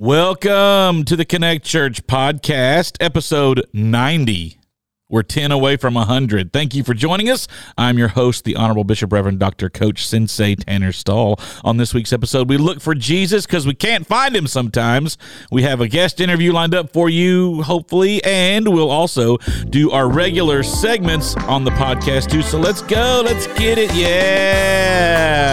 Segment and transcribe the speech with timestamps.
[0.00, 4.60] Welcome to the Connect Church podcast, episode 90.
[5.08, 6.52] We're 10 away from 100.
[6.52, 7.48] Thank you for joining us.
[7.76, 9.68] I'm your host, the Honorable Bishop Reverend Dr.
[9.68, 11.40] Coach Sensei Tanner Stahl.
[11.64, 15.18] On this week's episode, we look for Jesus because we can't find him sometimes.
[15.50, 19.38] We have a guest interview lined up for you, hopefully, and we'll also
[19.68, 22.42] do our regular segments on the podcast too.
[22.42, 23.22] So let's go.
[23.24, 23.92] Let's get it.
[23.96, 25.48] Yeah.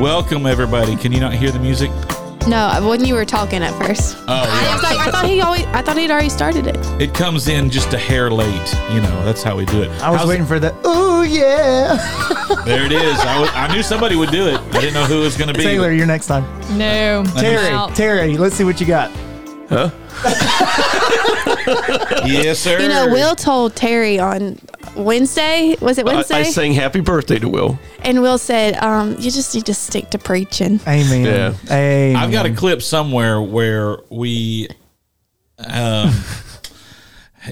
[0.00, 0.96] Welcome, everybody.
[0.96, 1.88] Can you not hear the music?
[2.48, 4.16] No, when you were talking at first.
[4.18, 6.76] Oh, I was like, I thought he always, I thought he'd already started it.
[7.00, 8.74] It comes in just a hair late.
[8.92, 9.90] You know, that's how we do it.
[10.02, 11.96] I was How's- waiting for the ooh yeah.
[12.64, 13.18] There it is.
[13.20, 14.58] I, was, I knew somebody would do it.
[14.58, 15.62] I didn't know who it was going to be.
[15.62, 16.44] Taylor, you're next time.
[16.76, 17.24] No.
[17.36, 19.10] Terry, Terry, let's see what you got.
[22.26, 22.80] Yes, sir.
[22.80, 24.58] You know, Will told Terry on
[24.96, 26.36] Wednesday, was it Wednesday?
[26.36, 27.78] I sang happy birthday to Will.
[28.00, 30.80] and Will said, um, you just need to stick to preaching.
[30.86, 31.24] Amen.
[31.24, 31.54] Yeah.
[31.70, 32.16] Amen.
[32.16, 34.68] I've got a clip somewhere where we,
[35.58, 36.12] um,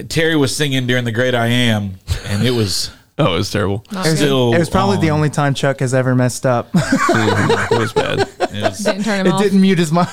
[0.09, 1.95] Terry was singing during the Great I Am,
[2.27, 3.85] and it was Oh, it was terrible.
[3.91, 4.53] It was, still.
[4.55, 6.69] it was probably the only time Chuck has ever messed up.
[6.73, 8.21] it was bad.
[8.39, 9.41] It was- Didn't turn him it off.
[9.41, 10.07] didn't mute his mic.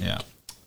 [0.00, 0.20] yeah.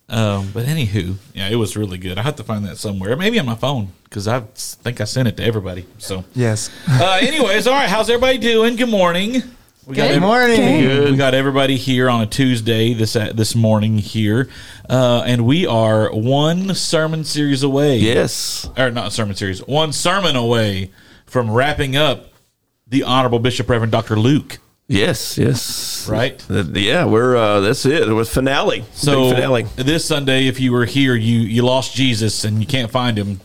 [0.10, 2.18] Um, but anywho, yeah, it was really good.
[2.18, 5.28] I have to find that somewhere, maybe on my phone because I think I sent
[5.28, 5.86] it to everybody.
[5.98, 6.70] So, yes.
[6.88, 7.90] uh, anyways, all right.
[7.90, 8.78] How's everybody doing?
[8.78, 9.44] Good morning.
[9.86, 10.82] We Good ev- morning.
[10.82, 11.12] Good.
[11.12, 14.50] We got everybody here on a Tuesday this uh, this morning here,
[14.90, 17.98] uh, and we are one sermon series away.
[17.98, 18.70] Yes.
[18.78, 20.92] or not sermon series, one sermon away
[21.26, 22.32] from wrapping up
[22.86, 24.18] the Honorable Bishop Reverend Dr.
[24.18, 24.60] Luke.
[24.88, 25.38] Yes.
[25.38, 26.08] Yes.
[26.10, 26.42] Right.
[26.50, 28.08] Uh, yeah, we're uh that's it.
[28.08, 28.86] It was finale.
[28.94, 29.64] So Big finale.
[29.76, 33.42] this Sunday, if you were here, you you lost Jesus and you can't find him,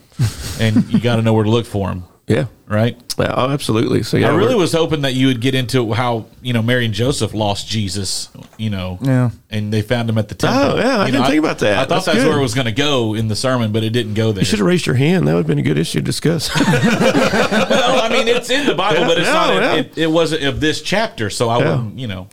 [0.59, 2.05] and you got to know where to look for him.
[2.33, 2.45] Yeah.
[2.67, 2.97] Right.
[3.19, 4.01] Yeah, oh, absolutely.
[4.03, 6.85] So yeah, I really was hoping that you would get into how you know Mary
[6.85, 9.29] and Joseph lost Jesus, you know, Yeah.
[9.51, 10.59] and they found him at the temple.
[10.59, 11.73] Oh, yeah, I You didn't think about that.
[11.73, 13.91] I thought That's that's, where it was going to go in the sermon, but it
[13.91, 14.41] didn't go there.
[14.41, 15.27] You should have raised your hand.
[15.27, 16.49] That would have been a good issue to discuss.
[16.59, 19.53] well, I mean, it's in the Bible, Yeah, but it's yeah, not.
[19.61, 19.75] yeah.
[19.75, 21.69] It, it wasn't of this chapter, so I Yeah.
[21.75, 22.27] wouldn't, you know,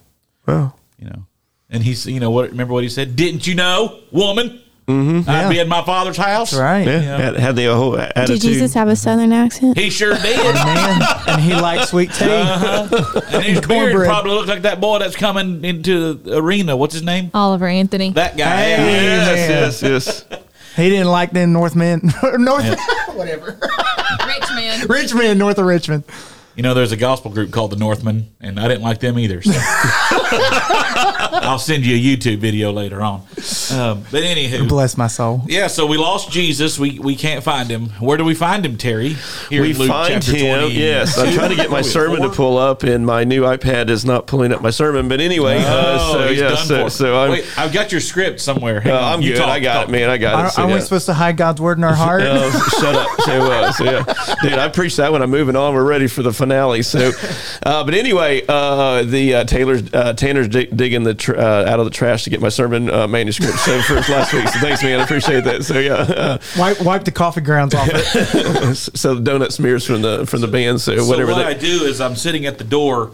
[0.47, 1.27] well, you know.
[1.69, 2.51] And he's, you know, what?
[2.51, 3.15] Remember what he said?
[3.15, 4.61] Didn't you know, woman?
[4.91, 5.31] Mm-hmm.
[5.31, 5.49] I'd Yeah.
[5.49, 6.55] be in my father's house.
[6.55, 6.87] Right.
[6.87, 7.17] yeah, Yeah.
[7.19, 8.27] Had, had the whole attitude.
[8.27, 9.79] Did Jesus have a southern accent?
[9.79, 10.55] He sure did.
[10.55, 12.25] Man, and he likes sweet tea.
[12.31, 13.21] Uh-huh.
[13.33, 16.77] and his beard probably looks like that boy that's coming into the arena.
[16.77, 17.31] What's his name?
[17.35, 18.11] Oliver Anthony.
[18.13, 18.57] That guy.
[18.57, 18.71] Hey.
[19.05, 19.35] Yeah.
[19.35, 20.41] yes, yes, yes.
[20.77, 22.01] He didn't like them Northmen.
[22.39, 22.79] North,
[23.15, 23.59] whatever.
[24.27, 24.87] Rich man.
[24.89, 26.05] Richmond, north of Richmond.
[26.57, 29.41] You know, there's a gospel group called the Northmen, and I didn't like them either.
[29.43, 29.53] So.
[31.43, 33.23] I'll send you a YouTube video later on.
[33.73, 35.43] Um, but anywho, Bless my soul.
[35.47, 36.79] Yeah, so we lost Jesus.
[36.79, 37.91] We we can't find him.
[38.01, 39.17] Where do we find him, Terry?
[39.49, 40.59] Here We in Luke find chapter him.
[40.61, 40.75] 20.
[40.75, 44.05] Yes, I'm trying to get my sermon to pull up, and my new iPad is
[44.05, 45.09] not pulling up my sermon.
[45.09, 46.91] But anyway, uh, Oh, so he's yeah, done so, for.
[46.91, 47.31] so I'm.
[47.33, 48.83] Wait, I've got your script somewhere.
[48.85, 48.99] Uh.
[49.11, 49.39] I'm You good.
[49.39, 49.89] talk, I got talk.
[49.89, 50.11] it, man.
[50.11, 50.37] I got it.
[50.39, 52.23] Aren't, So, aren't we supposed to hide God's word in our heart?
[52.25, 53.21] Oh, shut up.
[53.23, 55.75] So, uh, so yeah, dude, I preached that when I'm moving on.
[55.75, 56.83] We're ready for the finale.
[56.83, 57.11] So,
[57.65, 61.79] uh, but anyway, uh, the uh, Taylor's uh, Tanner's dig- digging the tr- uh, out
[61.81, 63.59] of the trash to get my sermon uh, manuscript.
[63.65, 65.01] So for last week, so thanks, man.
[65.01, 65.65] I appreciate that.
[65.65, 68.75] So yeah, uh, wipe, wipe the coffee grounds off it.
[68.75, 70.81] so the donut smears from the from the band.
[70.81, 71.33] So, So whatever.
[71.33, 73.11] what that, I do is I'm sitting at the door,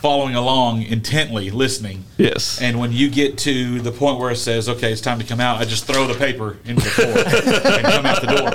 [0.00, 2.04] following along intently, listening.
[2.16, 2.60] yes.
[2.62, 5.40] And when you get to the point where it says, "Okay, it's time to come
[5.40, 7.08] out," I just throw the paper into the floor
[7.76, 8.50] and come out the door.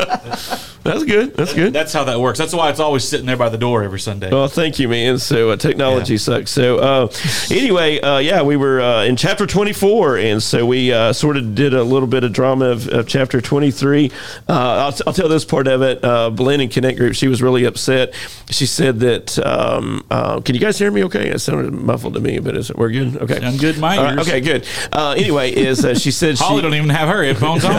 [0.84, 1.34] That's good.
[1.38, 1.72] That's good.
[1.72, 2.38] That's how that works.
[2.38, 4.30] That's why it's always sitting there by the door every Sunday.
[4.30, 5.18] Well, thank you, man.
[5.18, 6.20] So uh, technology Yeah.
[6.20, 6.52] sucks.
[6.52, 7.08] So uh,
[7.50, 11.56] anyway, uh, yeah, we were uh, in chapter 24, and so we uh, sort of
[11.56, 14.12] did a little bit of drama of, of chapter 23.
[14.50, 16.04] Uh, I'll, I'll tell this part of it.
[16.04, 18.14] Uh, Blend and Connect Group, she was really upset.
[18.50, 21.32] She said that, um, uh, can you guys hear me okay?
[21.34, 23.18] It sounded muffled to me, but is it, we're good?
[23.18, 23.40] Okay.
[23.40, 24.28] Sound good in my All right, ears.
[24.28, 24.68] okay, good.
[24.92, 26.62] Uh, anyway, is uh, she said Holly she...
[26.62, 27.74] don't even have her headphones on.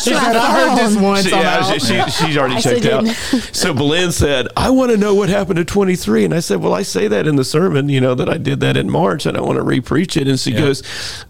[0.00, 1.24] She said, I heard this once.
[1.24, 3.06] She, yeah, she, she, she's already I checked out.
[3.54, 6.24] So Belen said, I want to know what happened to 23.
[6.24, 8.60] And I said, Well, I say that in the sermon, you know, that I did
[8.60, 10.28] that in March and I want to repreach it.
[10.28, 10.60] And she Yeah.
[10.60, 10.82] goes,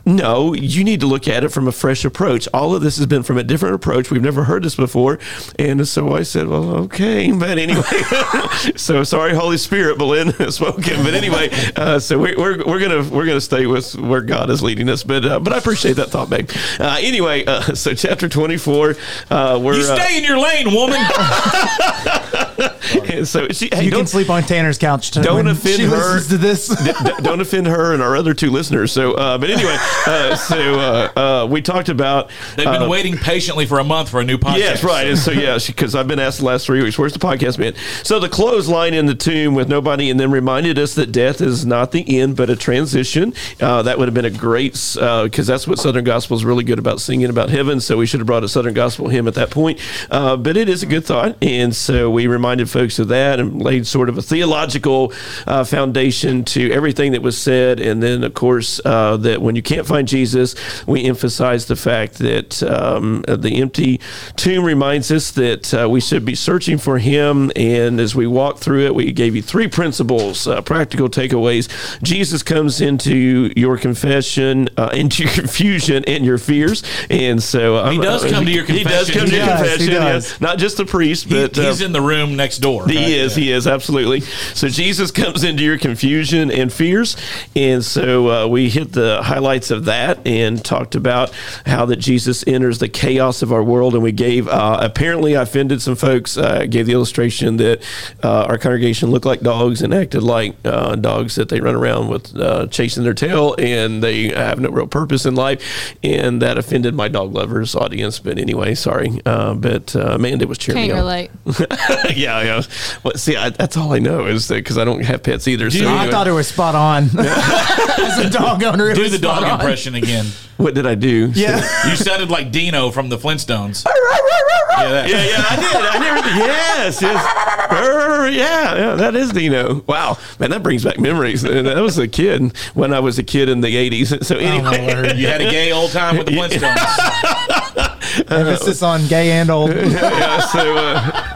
[0.04, 2.48] No, you need to look at it from a fresh approach.
[2.54, 4.10] All of this has been from a different approach.
[4.10, 5.18] We've never heard this before.
[5.58, 7.30] And so I said, Well, okay.
[7.40, 7.82] But anyway,
[8.76, 11.02] so sorry, Holy Spirit, Belen has spoken.
[11.02, 14.50] But anyway, uh, so we're, we're, we're going to we're gonna stay with where God
[14.50, 15.02] is leading us.
[15.02, 16.50] But uh, but I appreciate that thought, babe.
[16.78, 18.96] Uh, anyway, uh, so chapter 24,
[19.30, 19.74] uh, we're.
[19.74, 21.00] You uh, stay in your lane, woman.
[22.94, 25.12] And so she, hey, You can sleep on Tanner's couch.
[25.12, 25.90] To, don't when offend she her.
[25.96, 26.68] listens to this.
[26.84, 28.92] D- d- don't offend her and our other two listeners.
[28.92, 29.76] So, uh, but anyway,
[30.06, 31.12] uh, so uh,
[31.44, 32.30] uh, we talked about.
[32.56, 34.58] They've been uh, waiting patiently for a month for a new podcast.
[34.58, 35.06] Yes, right.
[35.06, 37.74] And so, yeah, because I've been asked the last three weeks, where's the podcast been?
[38.02, 41.64] So, the clothesline in the tomb with nobody, and then reminded us that death is
[41.66, 43.34] not the end, but a transition.
[43.60, 46.78] Uh, that would have been a great, because that's what Southern Gospel is really good
[46.78, 47.80] about singing about heaven.
[47.80, 49.78] So, we should have brought a Southern Gospel hymn at that point.
[50.10, 51.36] Uh, but it is a good thought.
[51.42, 55.12] And so, we reminded folks of that and laid sort of a theological
[55.46, 57.78] uh, foundation to everything that was said.
[57.78, 60.54] And then, of course, uh, that when you can't find Jesus,
[60.86, 64.00] we emphasize the fact that um, the empty
[64.36, 67.50] tomb reminds us that uh, we should be searching for Him.
[67.54, 71.68] And as we walk through it, we gave you three principles, uh, practical takeaways.
[72.02, 76.82] Jesus comes into your confession, uh, into your confusion and your fears.
[77.10, 78.88] And so uh, He does come to your confession.
[78.88, 79.94] He does come to He your does, he confession.
[80.02, 80.30] does.
[80.30, 80.40] yes.
[80.40, 82.69] Not just the priest, He- but uh, he's in the room next door.
[82.78, 82.90] Right?
[82.90, 83.36] he is.
[83.36, 83.44] Yeah.
[83.44, 84.20] He is absolutely.
[84.20, 87.16] So Jesus comes into your confusion and fears,
[87.56, 91.32] and so uh, we hit the highlights of that and talked about
[91.66, 94.46] how that Jesus enters the chaos of our world, and we gave.
[94.48, 96.36] Uh, apparently, I offended some folks.
[96.36, 97.82] Uh, gave the illustration that
[98.22, 102.08] uh, our congregation looked like dogs and acted like uh, dogs that they run around
[102.08, 106.56] with uh, chasing their tail, and they have no real purpose in life, and that
[106.58, 108.18] offended my dog lovers audience.
[108.20, 109.20] But anyway, sorry.
[109.26, 111.04] Uh, but uh, Amanda was cheering Can't me on.
[111.04, 112.16] relate.
[112.16, 112.98] yeah, yeah.
[113.02, 115.70] Well, see, I, that's all I know is that because I don't have pets either.
[115.70, 117.04] So I anyway, thought it was spot on.
[117.18, 119.52] As a dog owner, Do the dog on.
[119.60, 120.26] impression again.
[120.56, 121.30] what did I do?
[121.34, 121.56] Yeah.
[121.88, 123.84] You sounded like Dino from the Flintstones.
[123.86, 125.08] yeah, that.
[125.08, 125.76] Yeah, yeah, I did.
[125.76, 126.20] I never.
[126.38, 127.68] Yes, yes.
[127.70, 128.94] Brr, yeah, yeah.
[128.94, 129.82] That is Dino.
[129.86, 131.44] Wow, man, that brings back memories.
[131.44, 134.24] And That was a kid when I was a kid in the '80s.
[134.24, 135.16] So Oh, anyway, word.
[135.16, 138.30] You had a gay old time with the Flintstones.
[138.30, 139.70] Emphasis on gay and old.
[139.70, 140.40] yeah.
[140.46, 140.74] So.
[140.76, 141.26] Uh,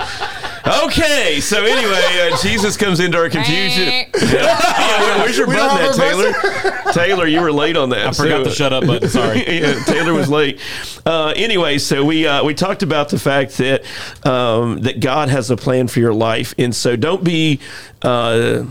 [0.67, 4.07] okay, so anyway, uh, Jesus comes into our confusion.
[4.35, 6.93] Yeah, where- where's your We button, at, Taylor?
[6.93, 8.07] Taylor, you were late on that.
[8.07, 9.09] I forgot the shut up button.
[9.09, 9.39] Sorry.
[9.61, 10.61] yeah, Taylor was late.
[11.07, 13.85] Uh, anyway, so we uh, we talked about the fact that
[14.27, 17.61] um, that God has a plan for your life, and so don't be.
[18.03, 18.65] Uh,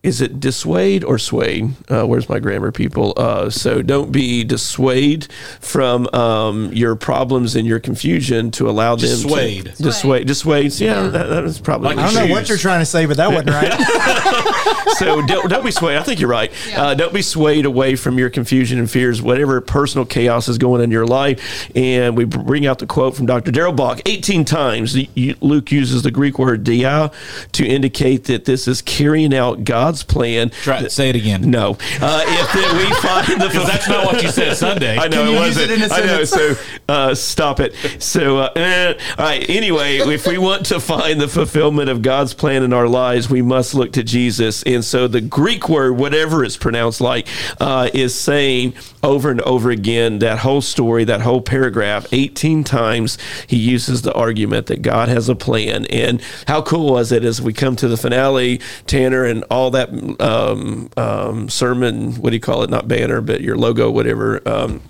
[0.00, 1.70] is it dissuade or swayed?
[1.90, 3.12] Uh, where's my grammar people?
[3.16, 5.26] Uh, so don't be dissuade
[5.60, 9.74] from um, your problems and your confusion to allow them Dissuade.
[9.74, 10.26] to dissuade.
[10.28, 10.72] Dissuade.
[10.78, 11.96] Yeah, that, that was probably.
[11.96, 14.94] Like I don't know what you're trying to say, but that wasn't right.
[14.98, 15.96] so don't, don't be swayed.
[15.96, 16.52] I think you're right.
[16.76, 20.80] Uh, don't be swayed away from your confusion and fears, whatever personal chaos is going
[20.80, 21.70] in your life.
[21.74, 23.50] And we bring out the quote from Dr.
[23.50, 24.96] Darrell Bock 18 times.
[25.40, 27.10] Luke uses the Greek word dia
[27.52, 30.50] to indicate that this is carrying out God's plan.
[30.50, 31.50] Try say it again.
[31.50, 31.70] No.
[31.70, 34.98] Uh, if that we find the Because that's not what you said Sunday.
[34.98, 35.70] I know Can it you use wasn't.
[35.70, 36.24] it in a I know.
[36.24, 36.54] So
[36.90, 37.74] uh, stop it.
[38.02, 38.92] So uh, eh.
[39.18, 39.48] all right.
[39.48, 43.40] Anyway, if we want to find the fulfillment of God's plan in our lives, we
[43.40, 44.62] must look to Jesus.
[44.64, 47.26] And so the Greek word, whatever it's pronounced like,
[47.58, 53.16] uh, is saying over and over again that whole story, that whole paragraph, eighteen times.
[53.46, 55.86] He uses the argument that God has a plan.
[55.86, 59.77] And how cool was it as we come to the finale, Tanner, and all that
[60.20, 62.12] um, um, sermon?
[62.14, 62.70] What do you call it?
[62.70, 64.46] Not banner, but your logo, whatever.
[64.46, 64.82] Um,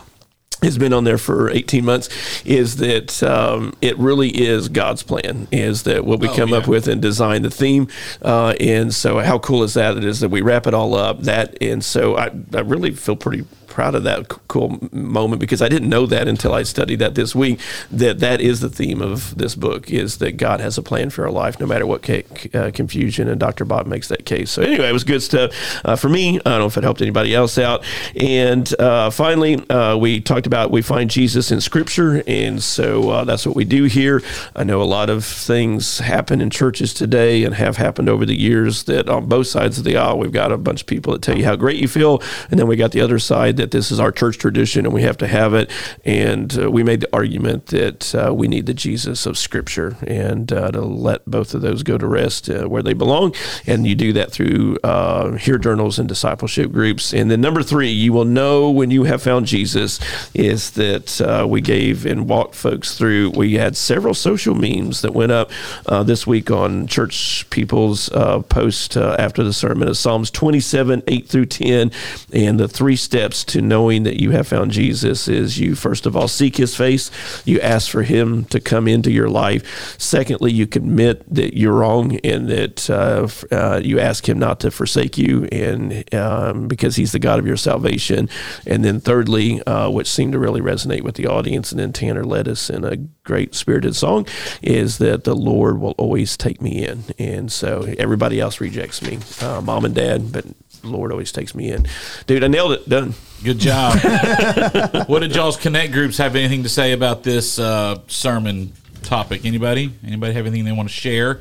[0.62, 2.08] has been on there for 18 months
[2.44, 6.56] is that um, it really is God's plan is that what we Oh, come yeah.
[6.58, 7.86] up with and design the theme
[8.22, 11.20] uh, and so how cool is that it is that we wrap it all up
[11.22, 15.68] that and so I, I really feel pretty proud of that cool moment because I
[15.68, 17.60] didn't know that until I studied that this week
[17.92, 21.24] that that is the theme of this book is that God has a plan for
[21.24, 22.24] our life no matter what ca-
[22.54, 23.64] uh, confusion and Dr.
[23.64, 25.52] Bob makes that case so anyway it was good stuff
[25.84, 27.84] uh, for me I don't know if it helped anybody else out
[28.16, 33.24] and uh, finally uh, we talked about we find Jesus in Scripture, and so uh,
[33.24, 34.20] that's what we do here.
[34.56, 38.38] I know a lot of things happen in churches today and have happened over the
[38.38, 41.22] years that on both sides of the aisle, we've got a bunch of people that
[41.22, 43.92] tell you how great you feel, and then we got the other side that this
[43.92, 45.70] is our church tradition and we have to have it.
[46.04, 50.50] And uh, we made the argument that uh, we need the Jesus of Scripture and
[50.52, 53.34] uh, to let both of those go to rest uh, where they belong.
[53.66, 57.12] And you do that through uh, Hear Journals and discipleship groups.
[57.12, 60.00] And then number three, you will know when you have found Jesus
[60.38, 63.30] is that uh, we gave and walked folks through.
[63.30, 65.50] We had several social memes that went up
[65.86, 71.02] uh, this week on church people's uh, post uh, after the sermon of Psalms 27,
[71.08, 71.90] 8 through 10.
[72.32, 76.16] And the three steps to knowing that you have found Jesus is you, first of
[76.16, 77.10] all, seek his face.
[77.44, 79.98] You ask for him to come into your life.
[79.98, 85.18] Secondly, you commit that you're wrong and that uh, you ask him not to forsake
[85.18, 88.28] you and um, because he's the God of your salvation.
[88.68, 91.72] And then thirdly, which seems seemed to really resonate with the audience.
[91.72, 94.26] And then Tanner led us in a great spirited song
[94.60, 97.04] is that the Lord will always take me in.
[97.18, 100.44] And so everybody else rejects me, uh, mom and dad, but
[100.82, 101.86] the Lord always takes me in.
[102.26, 102.86] Dude, I nailed it.
[102.86, 103.14] Done.
[103.42, 103.98] Good job.
[105.06, 109.46] what did y'all's connect groups have anything to say about this uh, sermon topic?
[109.46, 109.94] Anybody?
[110.06, 111.40] Anybody have anything they want to share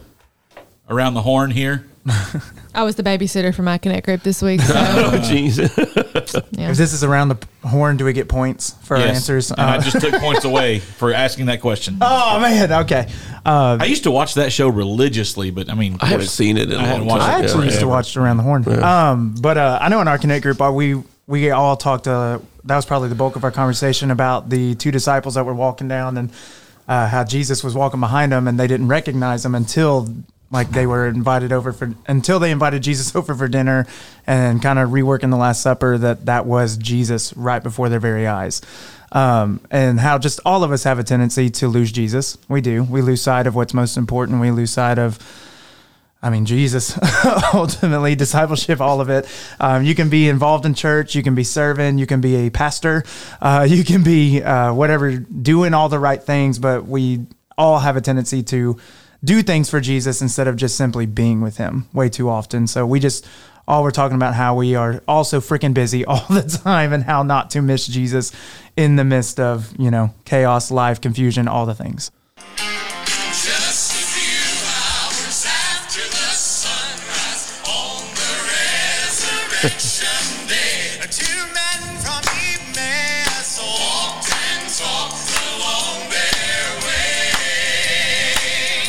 [0.90, 1.86] around the horn here?
[2.74, 4.62] I was the babysitter for my Connect group this week.
[4.62, 5.58] So, Oh, jeez.
[6.58, 6.72] yeah.
[6.72, 9.52] If this is around the horn, do we get points for our answers?
[9.52, 11.98] And I Uh, just took points away for asking that question.
[12.02, 13.08] oh man, okay.
[13.46, 16.72] Uh, I used to watch that show religiously, but I mean, I haven't seen it
[16.72, 17.42] in a I hadn't watched time.
[17.42, 17.72] I actually Yeah.
[17.72, 18.68] used to watch around the horn.
[18.84, 22.08] Um, but uh, I know in our Connect group, uh, we we all talked.
[22.08, 25.54] Uh, that was probably the bulk of our conversation about the two disciples that were
[25.54, 26.30] walking down and
[26.88, 30.08] uh, how Jesus was walking behind them, and they didn't recognize him until
[30.50, 33.86] like they were invited over for until they invited Jesus over for dinner,
[34.26, 38.28] and kind of reworking the Last Supper that that was Jesus right before their very
[38.28, 38.62] eyes.
[39.12, 42.38] Um, and how just all of us have a tendency to lose Jesus.
[42.50, 42.84] We do.
[42.84, 44.42] We lose sight of what's most important.
[44.42, 45.18] We lose sight of
[46.22, 46.98] I mean, Jesus,
[47.54, 49.28] ultimately, discipleship, all of it.
[49.60, 52.50] Um, you can be involved in church, you can be serving, you can be a
[52.50, 53.04] pastor,
[53.40, 57.26] uh, you can be uh, whatever, doing all the right things, but we
[57.58, 58.78] all have a tendency to
[59.28, 62.66] do things for Jesus instead of just simply being with Him way too often.
[62.66, 63.28] So we just,
[63.68, 67.24] all we're talking about how we are also freaking busy all the time and how
[67.24, 68.32] not to miss Jesus
[68.78, 72.10] in the midst of, you know, chaos, life, confusion, all the things.
[79.60, 80.07] The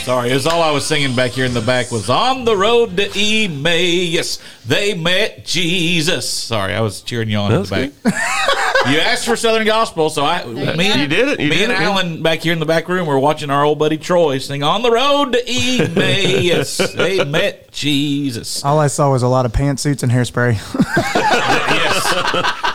[0.09, 2.57] Sorry, it was all I was singing back here in the back was on the
[2.57, 4.39] road to Emmaus.
[4.65, 6.27] They met Jesus.
[6.27, 7.93] Sorry, I was cheering you on in the back.
[8.91, 11.41] you asked for Southern Gospel, so I me and You did it.
[11.41, 11.85] You me did and it.
[11.85, 14.81] Alan back here in the back room were watching our old buddy Troy sing on
[14.81, 16.79] the road to Emmaus.
[16.95, 18.65] they met Jesus.
[18.65, 20.55] All I saw was a lot of pantsuits and hairspray.
[21.15, 22.03] yes,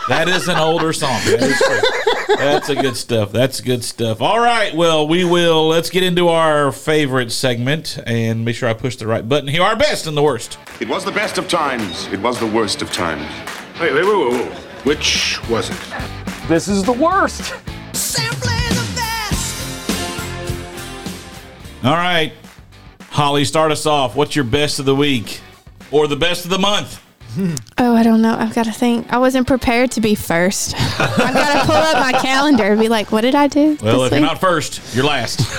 [0.06, 1.20] that is an older song.
[2.28, 3.32] That is a good stuff.
[3.32, 4.20] That's good stuff.
[4.20, 4.74] All right.
[4.74, 5.68] Well, we will.
[5.68, 9.62] Let's get into our favorite segment and make sure I push the right button here.
[9.62, 10.58] Our best and the worst.
[10.80, 12.06] It was the best of times.
[12.08, 13.26] It was the worst of times.
[13.80, 14.52] Wait, wait, wait, wait, wait.
[14.84, 15.76] Which was it?
[16.48, 17.54] This is the worst.
[17.94, 19.84] Simply the best.
[21.82, 22.32] All right,
[23.10, 24.16] Holly, start us off.
[24.16, 25.40] What's your best of the week
[25.90, 27.03] or the best of the month?
[27.76, 28.34] Oh, I don't know.
[28.38, 29.12] I've got to think.
[29.12, 30.74] I wasn't prepared to be first.
[31.00, 33.76] I've got to pull up my calendar and be like, what did I do?
[33.82, 34.30] Well, this if you're week?
[34.30, 35.40] not first, you're last.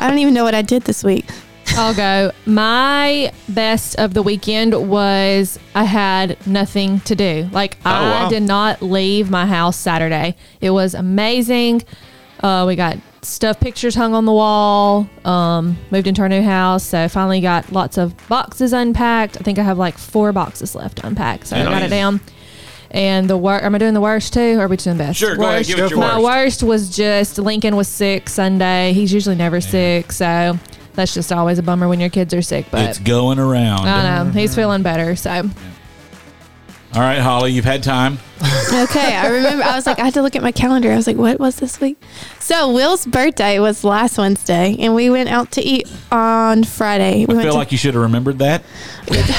[0.00, 1.26] I don't even know what I did this week.
[1.68, 2.32] I'll go.
[2.46, 7.48] My best of the weekend was I had nothing to do.
[7.52, 8.28] Like I wow.
[8.28, 10.36] did not leave my house Saturday.
[10.60, 11.82] It was amazing.
[12.40, 15.08] Uh, we got stuff pictures hung on the wall.
[15.24, 19.36] Um, moved into our new house, so finally got lots of boxes unpacked.
[19.40, 22.20] I think I have like four boxes left to unpack, so I got it down.
[22.90, 24.58] And the worst, am I doing the worst too?
[24.58, 25.18] Or are we doing best?
[25.18, 25.64] Sure, go ahead.
[25.64, 26.24] Give it your My worst.
[26.24, 28.92] worst was just Lincoln was sick Sunday.
[28.92, 30.58] He's usually never sick, so
[30.92, 32.66] that's just always a bummer when your kids are sick.
[32.70, 33.88] But it's going around.
[33.88, 35.16] I know he's feeling better.
[35.16, 35.48] So
[36.94, 38.18] All right, Holly, you've had time.
[38.70, 39.64] Okay, I remember.
[39.64, 40.92] I was like, I had to look at my calendar.
[40.92, 41.96] I was like, what was this week?
[42.38, 47.24] So Will's birthday was last Wednesday, and we went out to eat on Friday.
[47.24, 48.62] We I feel to, like you should have remembered that.
[49.08, 49.30] once it's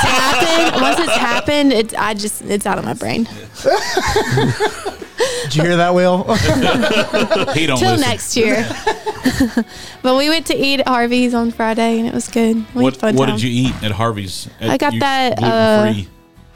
[0.00, 3.24] happened, once it's happened, it, I just it's out of my brain.
[5.44, 6.24] Did you hear that, Will?
[7.54, 8.00] He don't Till listen.
[8.00, 8.66] next year.
[10.02, 12.56] but we went to eat at Harvey's on Friday, and it was good.
[12.74, 13.36] We What, had fun what time.
[13.36, 14.48] did you eat at Harvey's?
[14.60, 16.08] I got that, uh, gluten-free.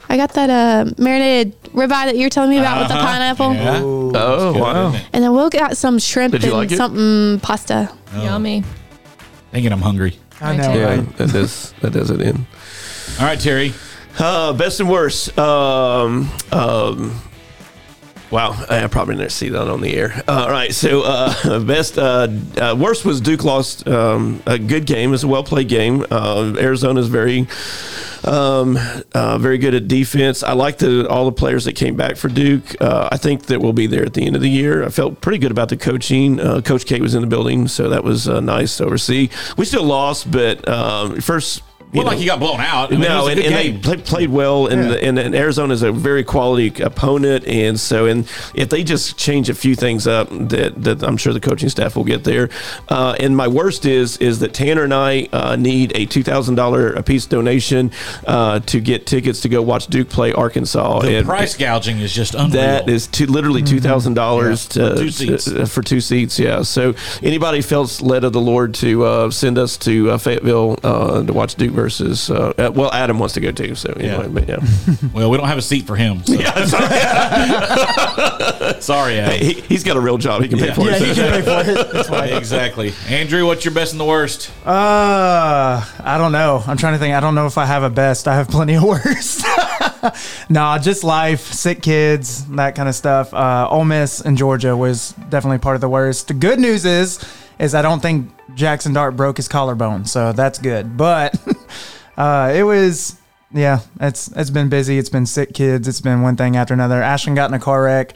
[0.09, 3.05] I got that uh, marinated ribeye that you were telling me about with the Uh-huh.
[3.07, 3.81] pineapple, Yeah.
[3.83, 4.87] Oh, Good, wow.
[4.89, 5.07] isn't it?
[5.13, 6.77] and then we'll got some shrimp Did you and like it?
[6.77, 7.91] something pasta.
[8.15, 8.23] Oh.
[8.23, 8.63] yummy.
[9.51, 10.17] Thinking I'm hungry.
[10.39, 10.73] I know.
[10.73, 11.17] Yeah, right?
[11.17, 12.45] that does that does it in.
[13.19, 13.73] All right, Terry.
[14.19, 15.37] Uh, best and worst.
[15.37, 17.19] Um, um,
[18.31, 20.23] wow, I probably never see that on the air.
[20.27, 24.85] Uh, all right, so uh, best, uh, uh, worst was Duke lost um, a good
[24.85, 25.09] game.
[25.09, 26.05] It was a well played game.
[26.09, 27.47] Uh, Arizona's very,
[28.23, 28.77] um,
[29.13, 30.43] uh, very good at defense.
[30.43, 32.79] I like the all the players that came back for Duke.
[32.81, 34.83] Uh, I think that we'll be there at the end of the year.
[34.83, 36.39] I felt pretty good about the coaching.
[36.39, 39.29] Uh, Coach K was in the building, so that was uh, nice to oversee.
[39.57, 41.61] We still lost, but um, first
[41.93, 42.89] you Well, like he got blown out.
[42.89, 44.97] I mean, no, and, and they play, played well, and, Yeah.
[45.07, 49.49] and, and Arizona is a very quality opponent, and so and if they just change
[49.49, 52.49] a few things up, that, that I'm sure the coaching staff will get there.
[52.89, 56.55] Uh, and my worst is is that Tanner and I uh, need a two thousand
[56.55, 57.91] dollar a piece donation
[58.25, 60.99] uh, to get tickets to go watch Duke play Arkansas.
[60.99, 62.49] the and price gouging is just unreal.
[62.49, 65.45] that is two, literally two thousand dollars For two seats.
[65.45, 66.37] to, for two seats.
[66.37, 66.63] Yeah.
[66.63, 71.23] So anybody feels led of the Lord to uh, send us to uh, Fayetteville uh,
[71.23, 72.31] to watch Duke versus.
[72.31, 73.75] Uh, uh, well, Adam wants to go too.
[73.75, 74.27] So anyway, Yeah.
[74.27, 74.57] but yeah,
[75.13, 76.23] well, we don't have a seat for him.
[76.25, 76.33] So.
[78.79, 79.39] Sorry, Adam.
[79.39, 80.41] he, he's got a real job.
[80.41, 80.73] He can pay Yeah.
[80.73, 81.07] for Yeah, it.
[81.07, 81.91] you can pay for it.
[82.09, 82.93] That's exactly.
[83.07, 84.51] Andrew, what's your best and the worst?
[84.65, 86.63] Uh, I don't know.
[86.65, 87.13] I'm trying to think.
[87.15, 88.27] I don't know if I have a best.
[88.27, 89.45] I have plenty of worst.
[90.49, 93.33] nah, just life, sick kids, that kind of stuff.
[93.33, 96.27] Uh, Ole Miss and Georgia was definitely part of the worst.
[96.27, 97.19] The good news is,
[97.59, 100.97] is I don't think Jackson Dart broke his collarbone, so that's good.
[100.97, 101.35] But
[102.17, 103.17] uh, it was,
[103.53, 104.97] yeah, it's it's been busy.
[104.97, 105.87] It's been sick kids.
[105.87, 107.01] It's been one thing after another.
[107.01, 108.15] Ashton got in a car wreck.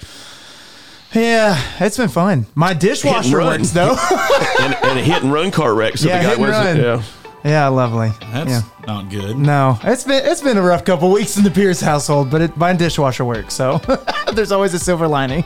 [1.13, 2.45] Yeah, it's been fun.
[2.55, 3.97] My dishwasher works though.
[4.61, 5.97] and, and a hit and run car wreck.
[5.97, 6.79] So Yeah, the guy hit and wasn't.
[6.85, 6.99] run.
[7.43, 7.49] Yeah.
[7.49, 8.11] yeah, lovely.
[8.31, 8.61] That's yeah.
[8.87, 9.37] not good.
[9.37, 12.55] No, it's been it's been a rough couple weeks in the Pierce household, but it,
[12.57, 13.79] my dishwasher works, so
[14.33, 15.43] there's always a silver lining.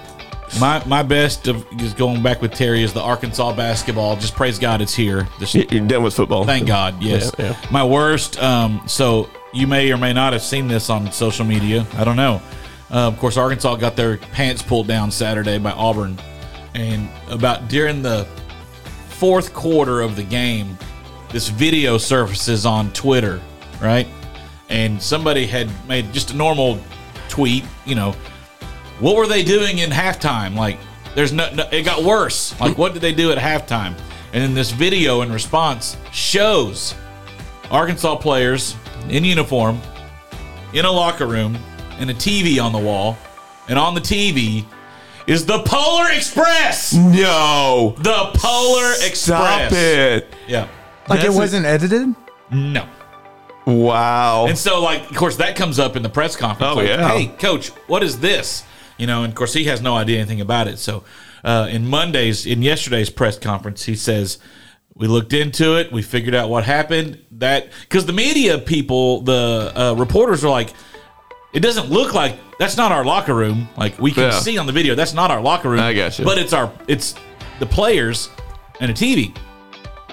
[0.60, 4.16] My my best of is going back with Terry is the Arkansas basketball.
[4.16, 5.28] Just praise God it's here.
[5.40, 6.46] This- You- You're done with football.
[6.46, 7.02] thank God.
[7.02, 7.32] Yes.
[7.38, 7.56] Yeah, yeah.
[7.72, 8.42] My worst.
[8.42, 8.82] Um.
[8.88, 11.86] So you may or may not have seen this on social media.
[11.98, 12.42] I don't know.
[12.92, 16.20] Uh, of course, Arkansas got their pants pulled down Saturday by Auburn,
[16.76, 18.28] and about during the
[19.10, 20.78] fourth quarter of the game,
[21.32, 23.42] this video surfaces on Twitter,
[23.82, 24.08] right?
[24.70, 26.80] And somebody had made just a normal
[27.30, 28.14] tweet, you know,
[29.00, 30.56] what were they doing in halftime?
[30.56, 30.78] Like,
[31.16, 32.60] there's no, no it got worse.
[32.60, 33.98] Like, what did they do at halftime?
[34.34, 36.94] And then this video in response shows
[37.72, 38.76] Arkansas players
[39.10, 39.80] in uniform
[40.74, 41.58] in a locker room
[42.00, 43.18] and a TV on the wall.
[43.68, 44.66] And on the TV
[45.26, 46.94] is the Polar Express.
[46.94, 47.96] No.
[47.98, 49.18] The Polar Express.
[49.18, 50.34] Stop it.
[50.48, 50.68] Yeah.
[51.08, 52.14] Like That's it wasn't edited.
[52.52, 52.88] No.
[53.66, 54.46] Wow.
[54.48, 56.72] And so, like, of course, that comes up in the press conference.
[56.72, 57.10] Oh, like, yeah.
[57.10, 58.64] Hey, coach, what is this?
[58.98, 60.80] You know, and of course, he has no idea anything about it.
[60.80, 61.04] So,
[61.44, 64.40] uh, in Monday's, in yesterday's press conference, he says,
[64.96, 65.92] we looked into it.
[65.92, 67.20] We figured out what happened.
[67.32, 70.74] That because the media people, the uh, reporters are like,
[71.54, 73.68] it doesn't look like that's not our locker room.
[73.76, 74.40] Like we can Yeah.
[74.40, 75.82] see on the video, that's not our locker room.
[75.82, 76.24] I got you.
[76.24, 77.16] But it's our, it's
[77.60, 78.30] the players
[78.80, 79.36] and a TV.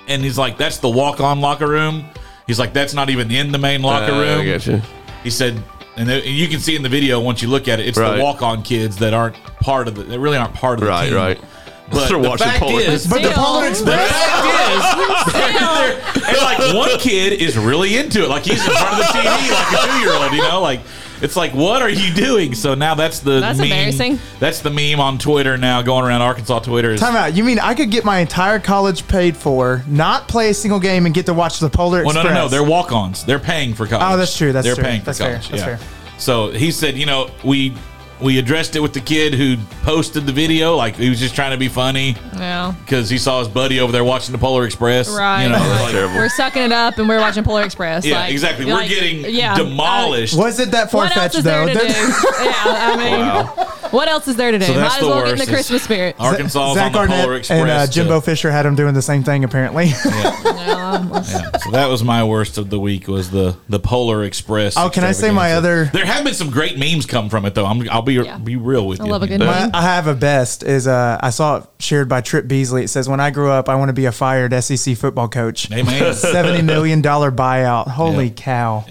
[0.08, 2.04] And he's like, that's the walk-on locker room.
[2.48, 4.40] He's like, that's not even in the main locker Uh, room.
[4.40, 4.82] I got you.
[5.22, 5.62] He said,
[5.96, 7.98] and they- and you can see in the video once you look at it, it's
[7.98, 8.16] Right.
[8.16, 10.02] the walk-on kids that aren't part of the.
[10.04, 11.14] They really aren't part of the Right, team.
[11.16, 11.38] right.
[11.38, 11.48] right.
[11.90, 13.44] But They're the fact Polar is, But the Still.
[13.44, 18.28] Polar the fact is, they're- they're- and like one kid is really into it.
[18.30, 20.32] Like he's in front of the TV like a two-year-old.
[20.32, 20.80] You know, like
[21.22, 22.54] it's like, what are you doing?
[22.54, 23.68] So now that's the That's meme.
[23.68, 24.18] embarrassing.
[24.40, 26.90] That's the meme on Twitter now, going around Arkansas Twitter.
[26.90, 27.34] Is, Time out.
[27.34, 31.06] You mean I could get my entire college paid for, not play a single game,
[31.06, 32.34] and get to watch the Polar Well, no, Express?
[32.34, 32.48] no, no.
[32.48, 33.24] They're walk-ons.
[33.24, 34.14] They're paying for oh, college.
[34.14, 34.84] Oh, that's true, that's They're true.
[34.84, 35.48] paying for fair, college.
[35.48, 35.76] that's yeah.
[35.76, 35.88] fair.
[36.18, 37.74] So he said, you know, we
[38.22, 41.50] we addressed it with the kid who posted the video, like he was just trying
[41.50, 42.72] to be funny Yeah.
[42.84, 45.08] because he saw his buddy over there watching the Polar Express.
[45.08, 45.44] Right.
[45.44, 46.14] You know, Like, like- terrible.
[46.16, 48.04] we're sucking it up and we're watching Polar Express.
[48.04, 48.64] yeah, like, exactly.
[48.64, 50.36] We're like, getting yeah, demolished.
[50.36, 51.72] Was it that uh, far fetched is there though?
[51.72, 51.84] to do?
[51.84, 54.64] Yeah, I mean, what else is there to do?
[54.64, 56.16] So Might as the well get in the is- Christmas spirit.
[56.18, 57.50] Arkansas on Zach the Polar Express.
[57.60, 59.84] and uh, to- Jimbo Fisher had him doing the same thing apparently.
[59.86, 59.92] Um,
[61.12, 63.08] yeah, so that was my worst of the week.
[63.08, 64.76] Was the the Polar Express.
[64.76, 67.54] Oh, can I say my other- There have been some great memes come from it
[67.54, 67.66] though.
[67.66, 68.38] I'm, I'll be Yeah.
[68.38, 69.10] be real with I you.
[69.10, 69.70] love a good My- meme.
[69.74, 72.84] I have a best is uh, I saw it shared by Trip Beasley.
[72.84, 75.70] It says, "When I grew up, I want to be a fired SEC football coach."
[75.72, 76.14] Amen.
[76.14, 77.88] Seventy million dollar buyout.
[77.88, 78.32] Holy Yeah.
[78.34, 78.84] cow!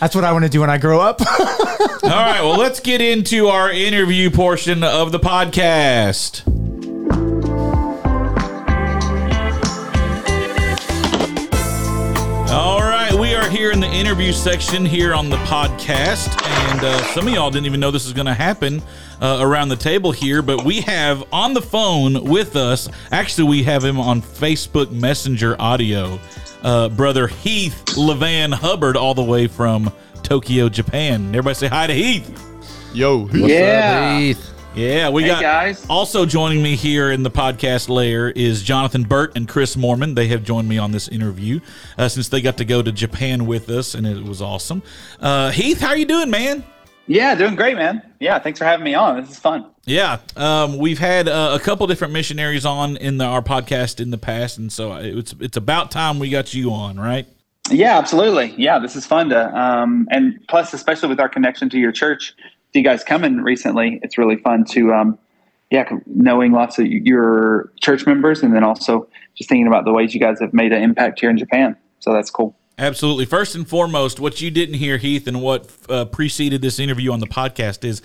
[0.00, 1.20] That's what I want to do when I grow up.
[2.02, 6.42] All right, well, let's get into our interview portion of the podcast.
[12.50, 16.28] All right, we are here in the interview section here on the podcast,
[16.70, 18.82] and uh, some of y'all didn't even know this was going to happen
[19.20, 22.88] uh, around the table here, but we have on the phone with us.
[23.12, 26.18] Actually, we have him on Facebook Messenger audio.
[26.62, 31.28] Uh, brother Heath Levan Hubbard, all the way from Tokyo, Japan.
[31.28, 32.42] Everybody say hi to Heath.
[32.92, 34.32] Yo, Yeah.
[34.74, 35.86] Yeah, we Hey, got guys.
[35.88, 40.14] also joining me here in the podcast layer is Jonathan Burt and Chris Mormon.
[40.14, 41.60] They have joined me on this interview
[41.96, 44.82] uh, since they got to go to Japan with us, and it was awesome.
[45.18, 46.62] Uh, Heath, how you doing, man?
[47.06, 48.02] Yeah, doing great, man.
[48.18, 49.20] Yeah, thanks for having me on.
[49.20, 49.66] This is fun.
[49.84, 54.10] Yeah, um, we've had uh, a couple different missionaries on in the, our podcast in
[54.10, 57.26] the past, and so it's it's about time we got you on, right?
[57.70, 58.54] Yeah, absolutely.
[58.56, 62.34] Yeah, this is fun to, um, and plus, especially with our connection to your church,
[62.72, 65.18] you guys coming recently, it's really fun to, um,
[65.70, 70.14] yeah, knowing lots of your church members, and then also just thinking about the ways
[70.14, 71.76] you guys have made an impact here in Japan.
[72.00, 72.54] So that's cool.
[72.78, 73.24] Absolutely.
[73.24, 77.20] First and foremost, what you didn't hear, Heath, and what uh, preceded this interview on
[77.20, 78.02] the podcast is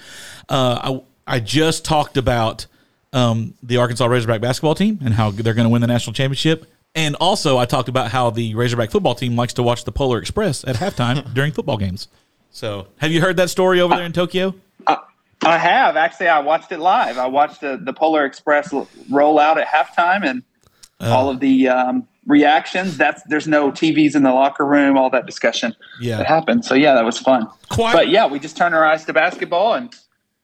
[0.47, 2.67] uh, I, I just talked about
[3.12, 6.65] um, the Arkansas Razorback basketball team and how they're going to win the national championship.
[6.95, 10.19] And also, I talked about how the Razorback football team likes to watch the Polar
[10.19, 12.07] Express at halftime during football games.
[12.51, 14.55] So, have you heard that story over there in Tokyo?
[15.43, 16.27] I have actually.
[16.27, 17.17] I watched it live.
[17.17, 18.73] I watched the, the Polar Express
[19.10, 20.43] roll out at halftime, and
[20.99, 22.97] all of the um, reactions.
[22.97, 24.97] That's there's no TVs in the locker room.
[24.97, 26.17] All that discussion Yeah.
[26.17, 26.65] that happened.
[26.65, 27.47] So yeah, that was fun.
[27.69, 29.93] Quite- But yeah, we just turn our eyes to basketball and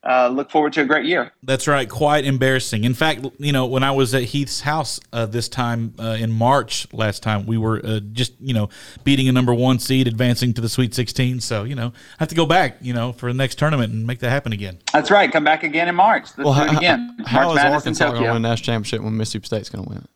[0.08, 1.34] uh, look forward to a great year.
[1.44, 1.90] That's right.
[1.90, 2.86] Quite embarrassing.
[2.86, 6.32] In fact, you know, when I was at Heath's house uh, this time uh, in
[6.32, 8.70] March last time, we were uh, just, you know,
[9.04, 11.42] beating a number one seed, advancing to the Sweet 16.
[11.42, 14.08] So, you know, I have to go back, you know, for the next tournament and
[14.08, 14.78] make that happen again.
[14.94, 15.30] That's right.
[15.30, 16.28] Come back again in March.
[16.38, 17.18] Let's Well, do it again.
[17.26, 19.90] how March is Arkansas going to win the national championship when Mississippi State's going to
[19.90, 20.10] win it?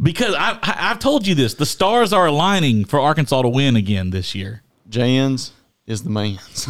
[0.00, 3.76] Because I, I, I've told you this the stars are aligning for Arkansas to win
[3.76, 4.62] again this year.
[4.88, 5.52] Jans
[5.86, 6.66] is the man's.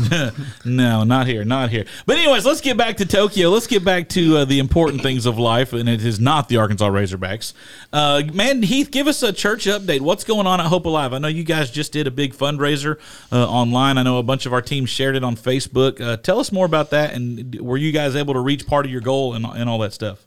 [0.65, 1.87] no, not here, not here.
[2.05, 3.49] But anyways, let's get back to Tokyo.
[3.49, 6.59] Let's get back to uh, the important things of life, and it is not the
[6.59, 7.55] Arkansas Razorbacks.
[7.93, 10.03] Uh, man, Heath, give us a church update.
[10.03, 11.15] What's going on at Hope Alive?
[11.15, 12.99] I know you guys just did a big fundraiser
[13.33, 13.97] uh, online.
[13.97, 15.99] I know a bunch of our team shared it on Facebook.
[15.99, 18.93] Uh, tell us more about that, and were you guys able to reach part of
[18.93, 20.26] your goal and, and all that stuff?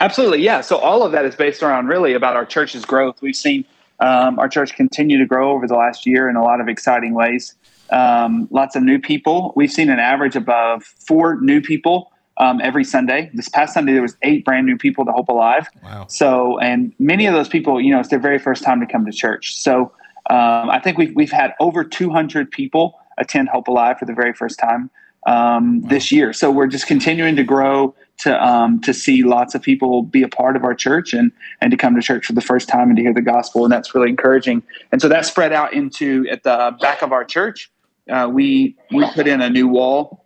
[0.00, 0.60] Absolutely, yeah.
[0.60, 3.20] So all of that is based around really about our church's growth.
[3.22, 3.64] We've seen
[4.00, 7.14] um, our church continue to grow over the last year in a lot of exciting
[7.14, 7.54] ways.
[7.90, 9.52] Um, lots of new people.
[9.56, 13.30] We've seen an average above four new people um, every Sunday.
[13.32, 15.68] This past Sunday, there was eight brand new people to Hope Alive.
[15.82, 16.06] Wow.
[16.08, 19.06] So, and many of those people, you know, it's their very first time to come
[19.06, 19.56] to church.
[19.56, 19.92] So,
[20.28, 24.32] um, I think we've we've had over 200 people attend Hope Alive for the very
[24.32, 24.90] first time
[25.26, 26.32] um, this year.
[26.32, 30.28] So we're just continuing to grow to um, to see lots of people be a
[30.28, 32.96] part of our church and and to come to church for the first time and
[32.96, 34.62] to hear the gospel, and that's really encouraging.
[34.92, 37.70] And so that spread out into at the back of our church.
[38.08, 40.24] Uh, we we put in a new wall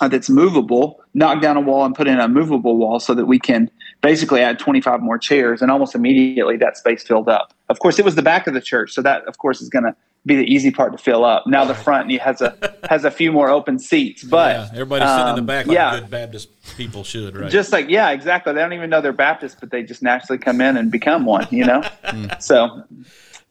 [0.00, 3.26] uh, that's movable, knock down a wall and put in a movable wall so that
[3.26, 3.70] we can
[4.02, 7.54] basically add 25 more chairs and almost immediately that space filled up.
[7.68, 9.84] Of course, it was the back of the church, so that of course is going
[9.84, 9.94] to
[10.26, 11.46] be the easy part to fill up.
[11.46, 12.56] Now the front has a
[12.88, 15.74] has a few more open seats, but yeah, everybody's sitting in the um, back like
[15.74, 17.50] yeah, good Baptist people should, right?
[17.50, 18.52] just like yeah, exactly.
[18.52, 21.46] They don't even know they're Baptist, but they just naturally come in and become one.
[21.50, 21.82] You know,
[22.40, 22.84] so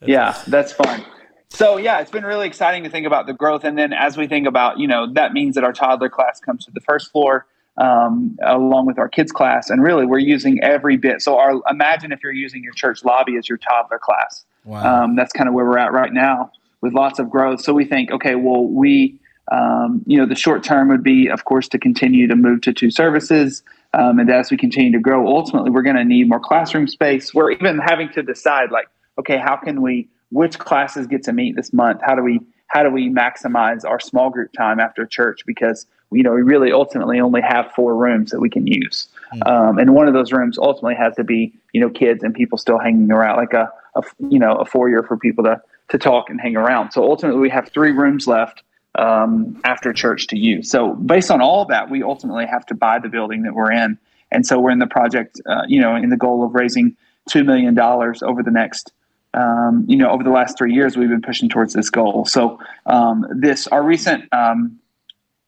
[0.01, 1.05] yeah, that's fun.
[1.49, 4.27] So yeah, it's been really exciting to think about the growth, and then as we
[4.27, 7.45] think about, you know, that means that our toddler class comes to the first floor
[7.77, 11.21] um, along with our kids class, and really we're using every bit.
[11.21, 14.45] So our imagine if you're using your church lobby as your toddler class.
[14.65, 15.03] Wow.
[15.03, 16.49] Um, that's kind of where we're at right now
[16.83, 17.61] with lots of growth.
[17.61, 19.17] So we think, okay, well, we,
[19.51, 22.73] um, you know, the short term would be, of course, to continue to move to
[22.73, 23.63] two services.
[23.93, 27.33] Um, and as we continue to grow, ultimately, we're going to need more classroom space.
[27.33, 31.55] We're even having to decide, like, okay, how can we, which classes get to meet
[31.55, 32.01] this month?
[32.03, 35.39] How do we, how do we maximize our small group time after church?
[35.47, 39.07] Because you know, we really ultimately only have four rooms that we can use.
[39.47, 42.57] Um, and one of those rooms ultimately has to be, you know, kids and people
[42.57, 46.29] still hanging around, like a, a you know, a foyer for people to, to talk
[46.29, 46.91] and hang around.
[46.91, 48.63] So ultimately, we have three rooms left
[48.95, 50.69] um, after church to use.
[50.69, 53.97] So based on all that, we ultimately have to buy the building that we're in.
[54.31, 56.95] And so we're in the project, uh, you know, in the goal of raising
[57.29, 58.91] $2 million over the next
[59.33, 62.25] um, you know, over the last three years, we've been pushing towards this goal.
[62.25, 64.79] So, um, this our recent um,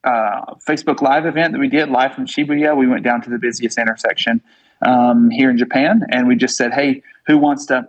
[0.03, 3.37] uh, Facebook Live event that we did live from Shibuya, we went down to the
[3.37, 4.41] busiest intersection
[4.81, 7.87] um, here in Japan, and we just said, "Hey, who wants to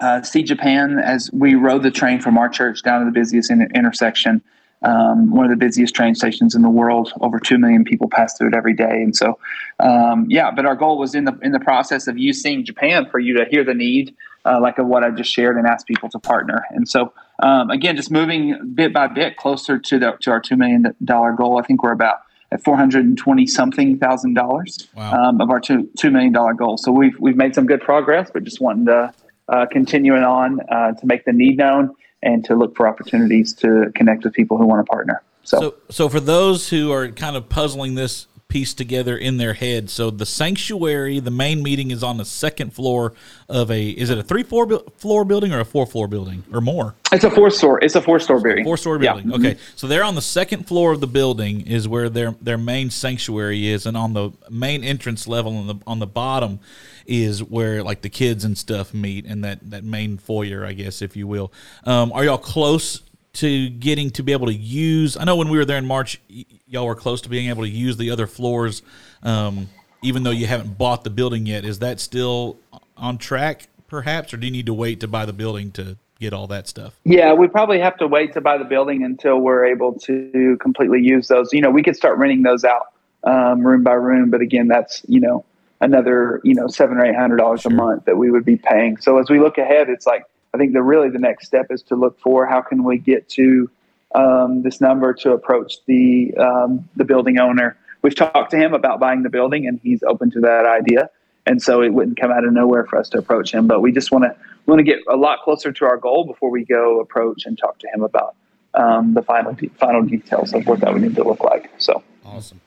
[0.00, 3.50] uh, see Japan?" As we rode the train from our church down to the busiest
[3.50, 4.42] in- intersection,
[4.82, 7.12] um, one of the busiest train stations in the world.
[7.20, 9.38] Over two million people pass through it every day, and so
[9.80, 10.50] um, yeah.
[10.50, 13.36] But our goal was in the in the process of you seeing Japan for you
[13.36, 16.18] to hear the need, uh, like of what I just shared, and ask people to
[16.18, 16.64] partner.
[16.70, 20.56] And so um, again, just moving bit by bit closer to the to our two
[20.56, 21.58] million dollar goal.
[21.58, 22.20] I think we're about
[22.52, 26.54] at four hundred and twenty something thousand dollars um, of our two two million dollar
[26.54, 26.76] goal.
[26.76, 29.12] So we've we've made some good progress, but just wanting to
[29.48, 33.92] uh, continuing on uh, to make the need known and to look for opportunities to
[33.94, 35.22] connect with people who want to partner.
[35.44, 39.54] So, So, so for those who are kind of puzzling this pieced together in their
[39.54, 39.90] head.
[39.90, 43.12] So the sanctuary, the main meeting is on the second floor
[43.48, 43.88] of a.
[43.90, 46.94] Is it a three floor bu- floor building or a four floor building or more?
[47.12, 47.82] It's a four store.
[47.82, 48.64] It's a four store building.
[48.64, 49.14] Four story Yeah.
[49.14, 49.34] building.
[49.34, 52.90] Okay, so they're on the second floor of the building is where their their main
[52.90, 56.60] sanctuary is, and on the main entrance level on the on the bottom
[57.08, 61.02] is where like the kids and stuff meet, and that that main foyer, I guess,
[61.02, 61.52] if you will.
[61.84, 63.02] Um, are y'all close
[63.34, 65.16] to getting to be able to use?
[65.16, 67.62] I know when we were there in March, y- y'all were close to being able
[67.62, 68.82] to use the other floors,
[69.22, 69.68] um,
[70.02, 71.64] even though you haven't bought the building yet.
[71.64, 72.58] Is that still
[72.96, 76.32] on track, perhaps, or do you need to wait to buy the building to get
[76.32, 76.94] all that stuff?
[77.04, 81.02] Yeah, we probably have to wait to buy the building until we're able to completely
[81.02, 81.52] use those.
[81.52, 82.92] You know, we could start renting those out
[83.24, 85.44] um, room by room, but again, that's you know
[85.80, 88.96] another you know seven or eight hundred dollars a month that we would be paying.
[88.98, 91.82] So as we look ahead, it's like I think the really the next step is
[91.84, 93.70] to look for how can we get to
[94.14, 97.76] um, this number to approach the um, the building owner.
[98.02, 101.10] We've talked to him about buying the building, and he's open to that idea.
[101.48, 103.66] And so it wouldn't come out of nowhere for us to approach him.
[103.66, 104.34] But we just want to
[104.66, 107.78] want to get a lot closer to our goal before we go approach and talk
[107.80, 108.34] to him about
[108.74, 111.70] um, the final de- final details of what that would need to look like.
[111.78, 112.60] So awesome.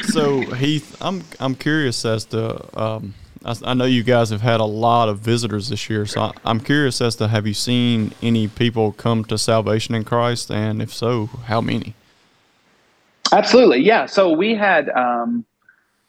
[0.00, 4.60] So Heath, I'm I'm curious as to um, I, I know you guys have had
[4.60, 8.12] a lot of visitors this year, so I, I'm curious as to have you seen
[8.22, 11.94] any people come to salvation in Christ, and if so, how many?
[13.32, 14.06] Absolutely, yeah.
[14.06, 15.44] So we had um,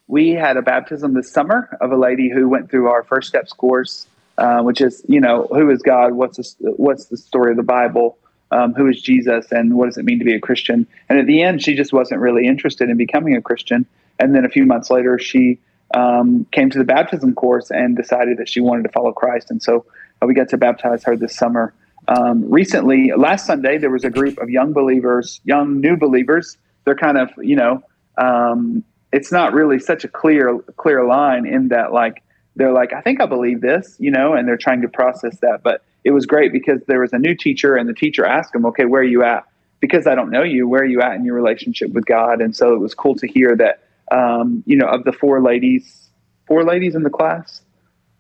[0.08, 3.54] we had a baptism this summer of a lady who went through our First Steps
[3.54, 7.58] course, uh, which is you know who is God, what's the, what's the story of
[7.58, 8.18] the Bible,
[8.54, 10.88] um, who is Jesus, and what does it mean to be a Christian.
[11.10, 13.86] And at the end, she just wasn't really interested in becoming a Christian.
[14.20, 15.60] And then a few months later, she
[15.94, 19.50] um, came to the baptism course and decided that she wanted to follow Christ.
[19.52, 19.86] And so
[20.22, 21.74] uh, we got to baptize her this summer.
[22.08, 26.58] Um, recently, last Sunday, there was a group of young believers, young new believers.
[26.86, 27.82] They're kind of, you know,
[28.18, 32.22] um, it's not really such a clear, clear line in that, like,
[32.56, 35.64] they're like, I think I believe this, you know, and they're trying to process that.
[35.64, 38.66] But it was great because there was a new teacher, and the teacher asked them,
[38.68, 39.46] okay, where are you at?
[39.80, 42.42] Because I don't know you, where are you at in your relationship with God?
[42.42, 46.10] And so it was cool to hear that, um, you know, of the four ladies,
[46.48, 47.62] four ladies in the class,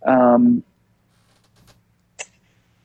[0.05, 0.63] um,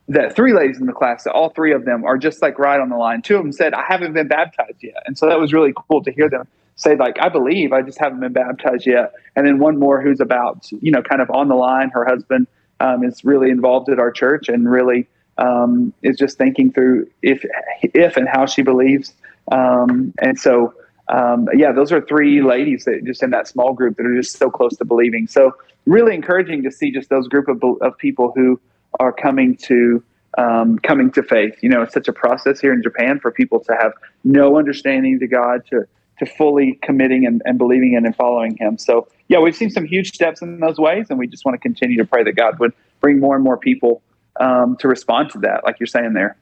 [0.08, 2.80] that three ladies in the class, that all three of them are just like right
[2.80, 3.20] on the line.
[3.20, 5.02] Two of them said, I haven't been baptized yet.
[5.06, 7.98] And so that was really cool to hear them say, like, I believe, I just
[7.98, 9.12] haven't been baptized yet.
[9.34, 11.90] And then one more who's about, you know, kind of on the line.
[11.90, 12.46] Her husband
[12.80, 15.06] um, is really involved at our church and really
[15.38, 17.44] um, is just thinking through if,
[17.82, 19.12] if and how she believes.
[19.52, 20.74] Um, and so,
[21.08, 24.36] um, yeah, those are three ladies that just in that small group that are just
[24.36, 25.26] so close to believing.
[25.26, 25.54] So
[25.86, 28.60] really encouraging to see just those group of, of people who
[29.00, 30.02] are coming to
[30.36, 31.54] um, coming to faith.
[31.62, 33.92] You know, it's such a process here in Japan for people to have
[34.24, 35.86] no understanding to God to
[36.18, 38.78] to fully committing and, and believing in and following Him.
[38.78, 41.58] So yeah, we've seen some huge steps in those ways, and we just want to
[41.58, 44.02] continue to pray that God would bring more and more people
[44.40, 46.36] um, to respond to that, like you're saying there.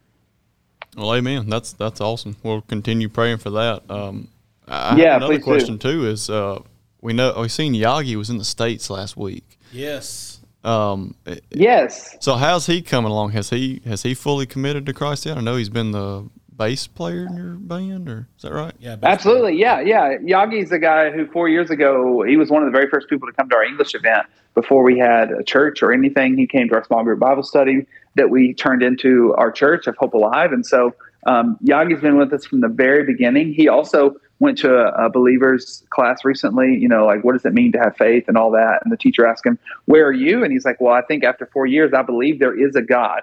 [0.96, 1.48] Well, amen.
[1.50, 2.36] That's that's awesome.
[2.42, 3.82] We'll continue praying for that.
[3.90, 4.28] Um,
[4.66, 5.44] I Yeah, have another please do.
[5.44, 6.06] question too.
[6.06, 6.62] Is uh,
[7.02, 9.58] we know we seen Yagi was in the states last week.
[9.72, 10.40] Yes.
[10.64, 11.14] Um,
[11.50, 12.16] Yes.
[12.20, 13.32] So how's he coming along?
[13.32, 15.36] Has he has he fully committed to Christ yet?
[15.36, 18.74] I know he's been the bass player in your band, or is that right?
[18.78, 20.16] Yeah, Absolutely, yeah, yeah.
[20.18, 23.28] Yagi's a guy who four years ago he was one of the very first people
[23.28, 26.36] to come to our English event before we had a church or anything.
[26.36, 29.96] He came to our small group Bible study that we turned into our church of
[29.96, 30.94] Hope Alive, and so
[31.26, 33.52] um, Yagi's been with us from the very beginning.
[33.52, 36.76] He also went to a, a believers class recently.
[36.76, 38.80] You know, like what does it mean to have faith and all that.
[38.84, 41.46] And the teacher asked him, "Where are you?" And he's like, "Well, I think after
[41.46, 43.22] four years, I believe there is a God."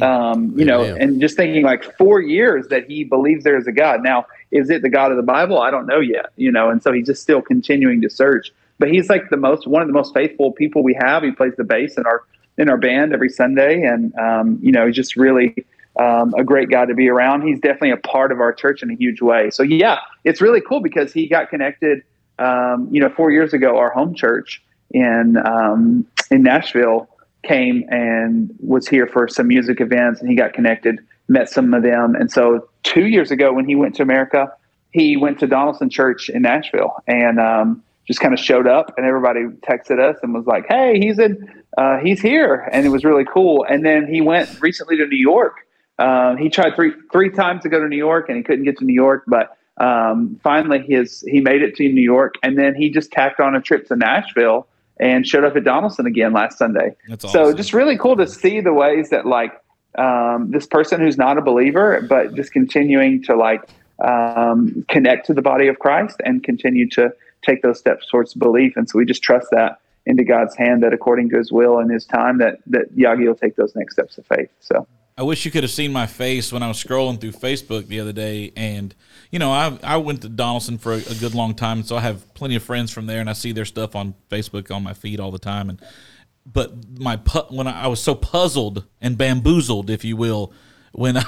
[0.00, 3.72] Um, you know, and just thinking like four years that he believes there is a
[3.72, 4.02] God.
[4.02, 5.60] Now, is it the God of the Bible?
[5.60, 8.52] I don't know yet, you know, and so he's just still continuing to search.
[8.78, 11.22] But he's like the most one of the most faithful people we have.
[11.22, 12.24] He plays the bass in our
[12.58, 15.64] in our band every Sunday, and um, you know, he's just really
[15.98, 17.46] um, a great guy to be around.
[17.46, 19.50] He's definitely a part of our church in a huge way.
[19.50, 22.02] So yeah, it's really cool because he got connected.
[22.38, 27.08] Um, you know, four years ago, our home church in um, in Nashville
[27.42, 31.82] came and was here for some music events and he got connected, met some of
[31.82, 32.14] them.
[32.14, 34.52] And so two years ago when he went to America,
[34.90, 39.06] he went to Donelson Church in Nashville and um, just kind of showed up and
[39.06, 42.68] everybody texted us and was like, Hey, he's in, uh, he's here.
[42.72, 43.64] And it was really cool.
[43.68, 45.56] And then he went recently to New York.
[45.98, 48.78] Um, he tried three, three times to go to New York and he couldn't get
[48.78, 52.74] to New York, but um, finally his, he made it to New York and then
[52.74, 54.66] he just tacked on a trip to Nashville
[55.00, 56.94] and showed up at Donelson again last Sunday.
[57.08, 59.52] That's So just really cool to see the ways that like
[59.98, 63.68] um, this person who's not a believer, but just continuing to like
[64.04, 68.76] um, connect to the body of Christ and continue to take those steps towards belief.
[68.76, 71.90] And so we just trust that into God's hand that according to his will and
[71.90, 74.50] his time that, that Yagi will take those next steps of faith.
[74.60, 77.86] So I wish you could have seen my face when I was scrolling through Facebook
[77.86, 78.52] the other day.
[78.56, 78.94] And,
[79.30, 81.82] you know, I, I went to Donelson for a, a good long time.
[81.82, 84.74] So I have plenty of friends from there and I see their stuff on Facebook
[84.74, 85.68] on my feed all the time.
[85.68, 85.80] And,
[86.50, 90.52] but my, pu- when I, I was so puzzled and bamboozled, if you will,
[90.92, 91.24] when I,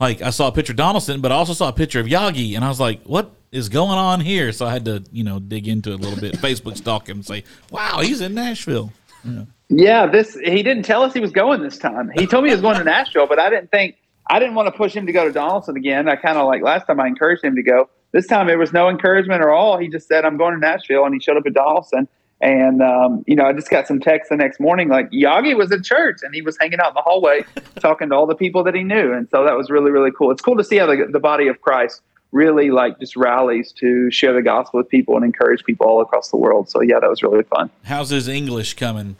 [0.00, 2.56] like, I saw a picture of Donelson, but I also saw a picture of Yagi.
[2.56, 4.50] And I was like, what is going on here?
[4.50, 7.18] So I had to, you know, dig into it a little bit, Facebook stalk him
[7.18, 8.92] and say, wow, he's in Nashville.
[9.24, 9.44] Yeah.
[9.74, 12.10] Yeah, this he didn't tell us he was going this time.
[12.14, 13.96] He told me he was going to Nashville, but I didn't think
[14.28, 16.08] I didn't want to push him to go to Donelson again.
[16.08, 17.88] I kind of like last time I encouraged him to go.
[18.12, 19.78] This time there was no encouragement at all.
[19.78, 22.06] He just said I'm going to Nashville, and he showed up at Donelson.
[22.42, 25.72] And um, you know, I just got some text the next morning like Yagi was
[25.72, 27.44] at church and he was hanging out in the hallway
[27.80, 30.30] talking to all the people that he knew, and so that was really really cool.
[30.30, 34.10] It's cool to see how the, the body of Christ really like just rallies to
[34.10, 36.68] share the gospel with people and encourage people all across the world.
[36.68, 37.70] So yeah, that was really fun.
[37.84, 39.16] How's his English coming?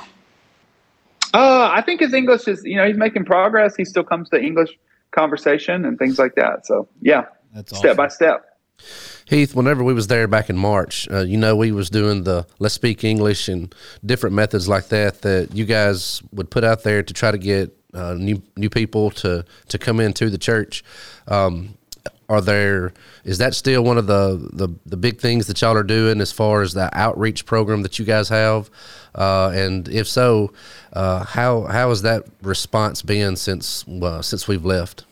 [1.35, 3.75] Uh, I think his English is, you know, he's making progress.
[3.75, 4.79] He still comes to English
[5.12, 6.66] conversation and things like that.
[6.66, 8.45] So yeah, That's step by step.
[9.27, 12.47] Heath, whenever we was there back in March, uh, you know, we was doing the
[12.59, 13.73] let's speak English and
[14.05, 17.77] different methods like that that you guys would put out there to try to get
[17.95, 20.83] uh, new new people to to come into the church.
[21.29, 21.77] Um,
[22.33, 22.92] are there
[23.25, 26.33] is that still one of the, the the big things that y'all are doing as
[26.33, 28.71] far as the outreach program that you guys have?
[29.14, 30.53] Uh, and if so,
[30.95, 35.05] uh, how how has that response been since uh, since we've left?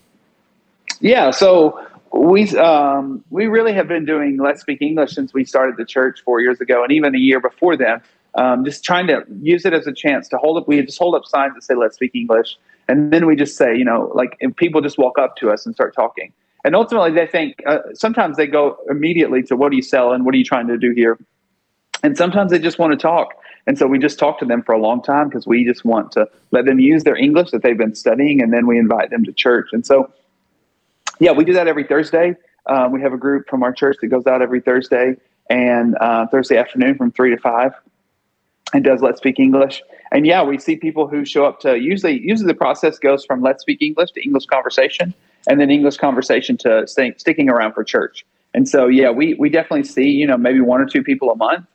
[1.00, 1.30] Yeah.
[1.30, 5.84] So we um, we really have been doing Let's Speak English since we started the
[5.84, 8.00] church four years ago, and even a year before then.
[8.36, 10.68] Um, just trying to use it as a chance to hold up.
[10.68, 12.56] We just hold up signs that say "Let's speak English,"
[12.86, 15.66] and then we just say, you know, like if people just walk up to us
[15.66, 16.32] and start talking.
[16.64, 20.24] And ultimately, they think uh, sometimes they go immediately to what are you selling?
[20.24, 21.18] What are you trying to do here?
[22.02, 23.34] And sometimes they just want to talk.
[23.66, 26.12] And so we just talk to them for a long time because we just want
[26.12, 29.24] to let them use their English that they've been studying, and then we invite them
[29.24, 29.68] to church.
[29.72, 30.10] And so,
[31.18, 32.36] yeah, we do that every Thursday.
[32.66, 35.16] Um, we have a group from our church that goes out every Thursday
[35.48, 37.72] and uh, Thursday afternoon from three to five,
[38.72, 39.82] and does Let's Speak English.
[40.12, 43.42] And yeah, we see people who show up to usually usually the process goes from
[43.42, 45.12] Let's Speak English to English conversation,
[45.48, 48.24] and then English conversation to staying, sticking around for church.
[48.54, 51.36] And so yeah, we we definitely see you know maybe one or two people a
[51.36, 51.66] month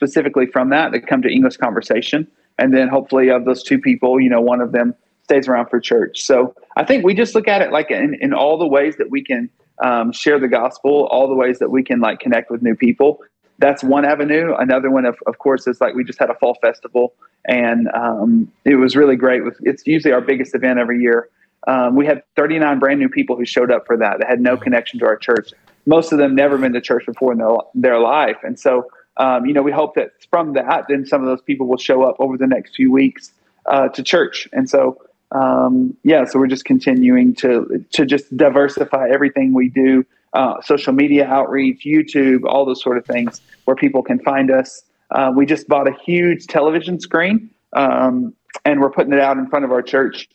[0.00, 2.26] specifically from that that come to English conversation,
[2.58, 5.78] and then hopefully of those two people, you know, one of them stays around for
[5.78, 6.22] church.
[6.22, 9.10] So I think we just look at it like in, in all the ways that
[9.10, 9.50] we can
[9.82, 13.20] um, share the gospel, all the ways that we can like connect with new people.
[13.58, 14.54] That's one avenue.
[14.58, 17.12] Another one, of, of course, is like we just had a fall festival,
[17.44, 19.42] and um, it was really great.
[19.60, 21.28] It's usually our biggest event every year.
[21.66, 24.56] Um, we had 39 brand new people who showed up for that that had no
[24.56, 25.52] connection to our church.
[25.86, 28.88] Most of them never been to church before in their, their life, and so
[29.20, 32.02] um, you know, we hope that from that, then some of those people will show
[32.04, 33.32] up over the next few weeks
[33.66, 34.48] uh, to church.
[34.52, 34.96] And so,
[35.32, 40.94] um, yeah, so we're just continuing to to just diversify everything we do, uh, social
[40.94, 44.82] media outreach, YouTube, all those sort of things where people can find us.
[45.10, 48.32] Uh, we just bought a huge television screen, um,
[48.64, 50.28] and we're putting it out in front of our church,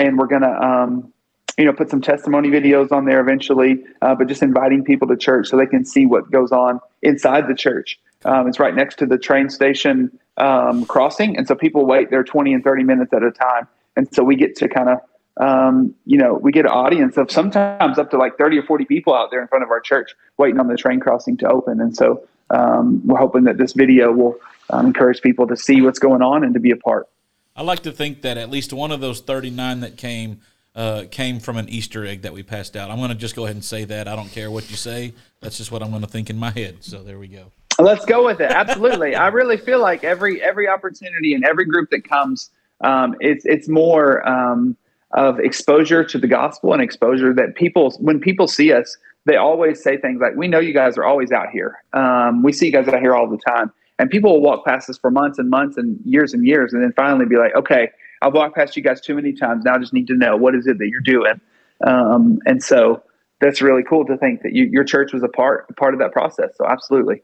[0.00, 0.52] and we're gonna.
[0.52, 1.12] Um,
[1.58, 5.16] you know, put some testimony videos on there eventually, uh, but just inviting people to
[5.16, 8.00] church so they can see what goes on inside the church.
[8.24, 12.24] Um, it's right next to the train station um, crossing, and so people wait there
[12.24, 13.68] 20 and 30 minutes at a time.
[13.96, 15.00] And so we get to kind of,
[15.36, 18.86] um, you know, we get an audience of sometimes up to like 30 or 40
[18.86, 21.80] people out there in front of our church waiting on the train crossing to open.
[21.80, 24.36] And so um, we're hoping that this video will
[24.70, 27.08] um, encourage people to see what's going on and to be a part.
[27.56, 30.40] I like to think that at least one of those 39 that came
[30.74, 32.90] uh, came from an Easter egg that we passed out.
[32.90, 34.06] I'm going to just go ahead and say that.
[34.06, 35.12] I don't care what you say.
[35.40, 36.76] That's just what I'm going to think in my head.
[36.80, 37.46] So there we go.
[37.78, 38.50] Let's go with it.
[38.52, 39.14] Absolutely.
[39.16, 42.50] I really feel like every every opportunity and every group that comes,
[42.82, 44.76] um, it's it's more um,
[45.12, 49.82] of exposure to the gospel and exposure that people when people see us, they always
[49.82, 51.82] say things like, "We know you guys are always out here.
[51.94, 54.88] Um, we see you guys out here all the time." And people will walk past
[54.88, 57.90] us for months and months and years and years, and then finally be like, "Okay,
[58.22, 59.64] I've walked past you guys too many times.
[59.64, 61.40] Now I just need to know what is it that you're doing."
[61.86, 63.02] Um, and so
[63.40, 66.00] that's really cool to think that you, your church was a part a part of
[66.00, 66.50] that process.
[66.56, 67.22] So absolutely.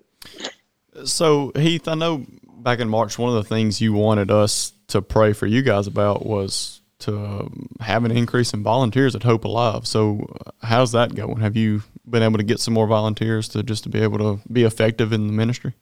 [1.05, 5.01] So Heath, I know back in March, one of the things you wanted us to
[5.01, 9.45] pray for you guys about was to um, have an increase in volunteers at Hope
[9.45, 9.87] Alive.
[9.87, 11.39] So uh, how's that going?
[11.39, 14.41] Have you been able to get some more volunteers to just to be able to
[14.51, 15.75] be effective in the ministry?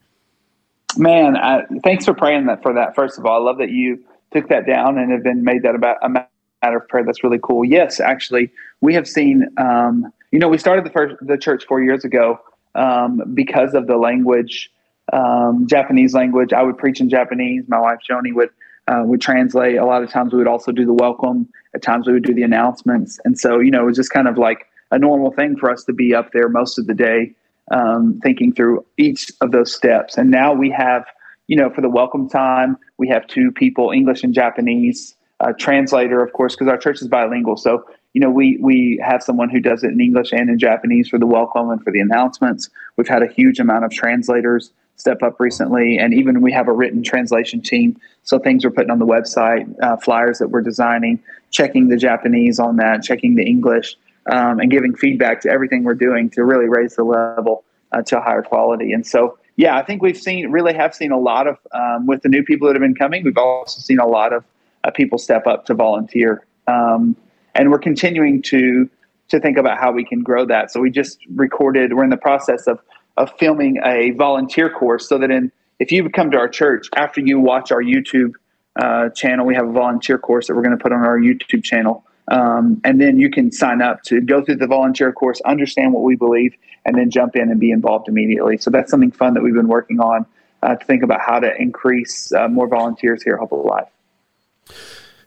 [0.97, 2.95] Man, I, thanks for praying that for that.
[2.95, 5.75] First of all, I love that you took that down and have been made that
[5.75, 6.29] about a matter
[6.63, 7.05] of prayer.
[7.05, 7.65] That's really cool.
[7.65, 9.49] Yes, actually, we have seen.
[9.57, 12.41] Um, you know, we started the first the church four years ago
[12.75, 14.71] um, because of the language
[15.13, 16.53] um, Japanese language.
[16.53, 17.65] I would preach in Japanese.
[17.69, 18.51] My wife Joni would
[18.89, 19.77] uh, would translate.
[19.77, 21.49] A lot of times we would also do the welcome.
[21.75, 23.21] At times we would do the announcements.
[23.25, 25.85] And so you know it was just kind of like a normal thing for us
[25.85, 27.35] to be up there most of the day,
[27.71, 30.17] um, thinking through each of those steps.
[30.17, 31.05] And now we have
[31.47, 35.17] you know for the welcome time we have two people English and Japanese.
[35.41, 37.57] Uh, translator, of course, because our church is bilingual.
[37.57, 37.85] So
[38.15, 41.19] you know, we we have someone who does it in English and in Japanese for
[41.19, 42.71] the welcome and for the announcements.
[42.97, 46.73] We've had a huge amount of translators step up recently, and even we have a
[46.73, 48.01] written translation team.
[48.23, 52.61] So things we're putting on the website, uh, flyers that we're designing, checking the Japanese
[52.61, 53.97] on that, checking the English,
[54.31, 58.19] um, and giving feedback to everything we're doing to really raise the level uh, to
[58.19, 58.93] a higher quality.
[58.93, 62.23] And so, yeah, I think we've seen really have seen a lot of um, with
[62.23, 63.25] the new people that have been coming.
[63.25, 64.45] We've also seen a lot of
[64.83, 66.45] uh, people step up to volunteer.
[66.67, 67.17] Um,
[67.55, 68.89] and we're continuing to
[69.29, 70.71] to think about how we can grow that.
[70.71, 71.95] So we just recorded.
[71.95, 72.81] We're in the process of
[73.17, 77.21] of filming a volunteer course, so that in if you come to our church after
[77.21, 78.33] you watch our YouTube
[78.77, 81.63] uh, channel, we have a volunteer course that we're going to put on our YouTube
[81.63, 85.93] channel, um, and then you can sign up to go through the volunteer course, understand
[85.93, 86.55] what we believe,
[86.85, 88.57] and then jump in and be involved immediately.
[88.59, 90.27] So that's something fun that we've been working on
[90.63, 93.87] uh, to think about how to increase uh, more volunteers here at Hope Alive.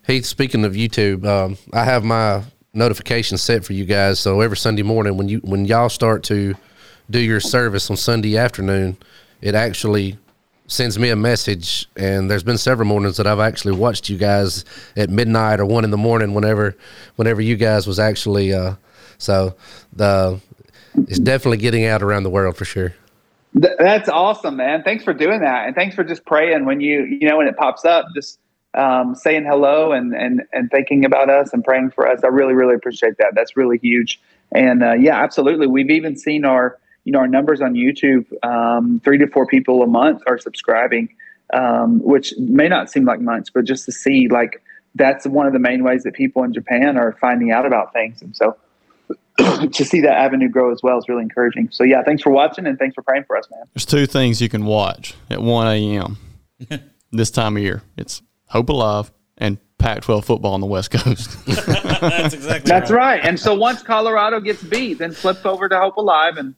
[0.03, 2.43] Hey, speaking of YouTube, um, I have my
[2.73, 4.19] notifications set for you guys.
[4.19, 6.55] So every Sunday morning, when you when y'all start to
[7.09, 8.97] do your service on Sunday afternoon,
[9.41, 10.17] it actually
[10.67, 11.87] sends me a message.
[11.95, 14.63] And there's been several mornings that I've actually watched you guys
[14.95, 16.75] at midnight or one in the morning, whenever
[17.15, 18.53] whenever you guys was actually.
[18.53, 18.75] Uh,
[19.17, 19.55] so
[19.93, 20.39] the
[20.95, 22.93] it's definitely getting out around the world for sure.
[23.59, 24.83] Th- that's awesome, man.
[24.83, 27.57] Thanks for doing that, and thanks for just praying when you you know when it
[27.57, 28.05] pops up.
[28.15, 28.39] Just
[28.73, 32.23] um, saying hello and, and and thinking about us and praying for us.
[32.23, 33.33] I really really appreciate that.
[33.35, 34.19] That's really huge.
[34.51, 35.67] And uh, yeah, absolutely.
[35.67, 38.25] We've even seen our you know our numbers on YouTube.
[38.43, 41.07] Um, three to four people a month are subscribing,
[41.53, 44.61] um, which may not seem like much, but just to see like
[44.93, 48.21] that's one of the main ways that people in Japan are finding out about things.
[48.21, 48.57] And so
[49.37, 51.69] to see that avenue grow as well is really encouraging.
[51.71, 53.63] So yeah, thanks for watching and thanks for praying for us, man.
[53.73, 56.17] There's two things you can watch at 1 a.m.
[57.13, 57.83] this time of year.
[57.95, 61.45] It's Hope Alive and Pac-12 football on the West Coast.
[61.45, 63.23] That's exactly That's right.
[63.23, 66.53] And so once Colorado gets beat, then flip over to Hope Alive and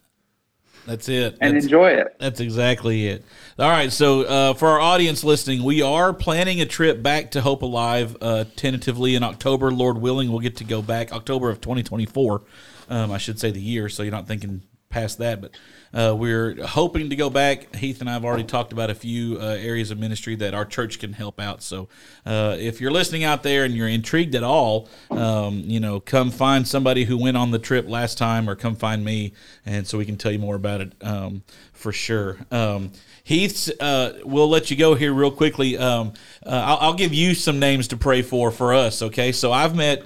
[0.90, 1.34] That's it.
[1.40, 2.16] and That's- enjoy it.
[2.20, 3.24] That's exactly it.
[3.60, 7.42] All right, so uh, for our audience listening, we are planning a trip back to
[7.42, 9.70] Hope Alive uh, tentatively in October.
[9.72, 12.42] Lord willing, we'll get to go back October of 2024.
[12.90, 15.42] Um, I should say the year, so you're not thinking past that.
[15.42, 15.52] But
[15.94, 17.76] uh, we're hoping to go back.
[17.76, 20.66] Heath and I have already talked about a few uh, areas of ministry that our
[20.66, 21.62] church can help out.
[21.62, 21.88] So
[22.26, 26.32] uh, if you're listening out there and you're intrigued at all, um, you know, come
[26.32, 29.34] find somebody who went on the trip last time, or come find me,
[29.66, 32.38] and so we can tell you more about it um, for sure.
[32.52, 32.92] Um,
[33.24, 35.78] Heath's, uh, we'll let you go here real quickly.
[35.78, 36.14] Um,
[36.46, 39.02] uh, I'll, I'll give you some names to pray for for us.
[39.02, 40.04] Okay, so I've met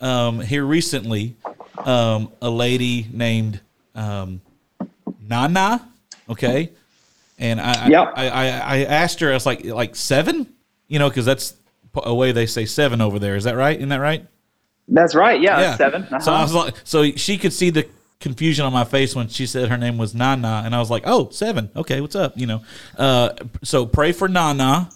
[0.00, 1.36] um, here recently
[1.76, 3.60] um, a lady named
[3.94, 4.40] um,
[5.28, 5.88] Nana.
[6.28, 6.70] Okay,
[7.38, 8.12] and I, Yep.
[8.16, 9.30] I, I I asked her.
[9.30, 10.46] I was like like seven,
[10.88, 11.54] you know, because that's
[11.94, 13.36] a way they say seven over there.
[13.36, 13.76] Is that right?
[13.76, 14.26] Isn't that right?
[14.88, 15.40] That's right.
[15.40, 16.06] Yeah, seven.
[16.08, 16.42] So I Uh-huh.
[16.42, 17.86] was like, so she could see the
[18.20, 21.02] confusion on my face when she said her name was Nana, and I was like,
[21.06, 21.70] oh, seven.
[21.76, 22.32] Okay, what's up?
[22.36, 22.62] You know.
[22.96, 23.30] Uh,
[23.62, 24.88] so pray for Nana,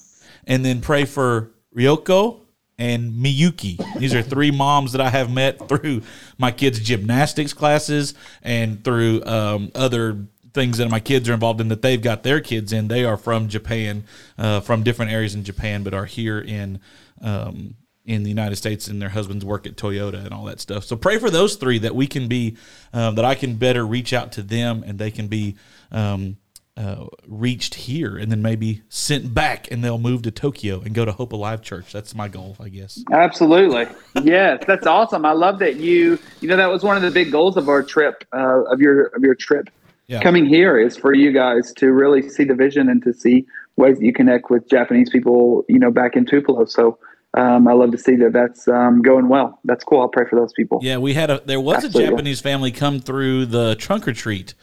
[0.46, 2.40] and then pray for Ryoko
[2.78, 3.98] and Miyuki.
[3.98, 6.02] These are three moms that I have met through
[6.38, 11.68] my kids' gymnastics classes and through um, other things that my kids are involved in
[11.68, 12.88] that they've got their kids in.
[12.88, 14.04] They are from Japan,
[14.38, 16.80] uh, from different areas in Japan, but are here in
[17.20, 17.74] um,
[18.04, 20.84] in the United States, and their husbands work at Toyota and all that stuff.
[20.84, 22.56] So pray for those three that we can be
[22.92, 25.56] um, that I can better reach out to them, and they can be.
[25.90, 26.38] Um,
[26.78, 31.04] uh, reached here and then maybe sent back and they'll move to Tokyo and go
[31.04, 31.92] to Hope Alive Church.
[31.92, 33.02] That's my goal, I guess.
[33.10, 33.88] Absolutely.
[34.22, 35.24] Yes, that's awesome.
[35.24, 37.82] I love that you you know that was one of the big goals of our
[37.82, 39.68] trip uh, of your of your trip
[40.06, 40.22] Yeah.
[40.22, 43.44] coming here is for you guys to really see the vision and to see
[43.76, 46.64] ways that you connect with Japanese people, you know, back in Tupelo.
[46.64, 46.98] So
[47.34, 49.58] um, I love to see that that's um, going well.
[49.64, 50.00] That's cool.
[50.00, 50.78] I'll pray for those people.
[50.82, 52.04] Yeah, we had a there was Absolutely.
[52.04, 54.54] a Japanese family come through the trunk or treat,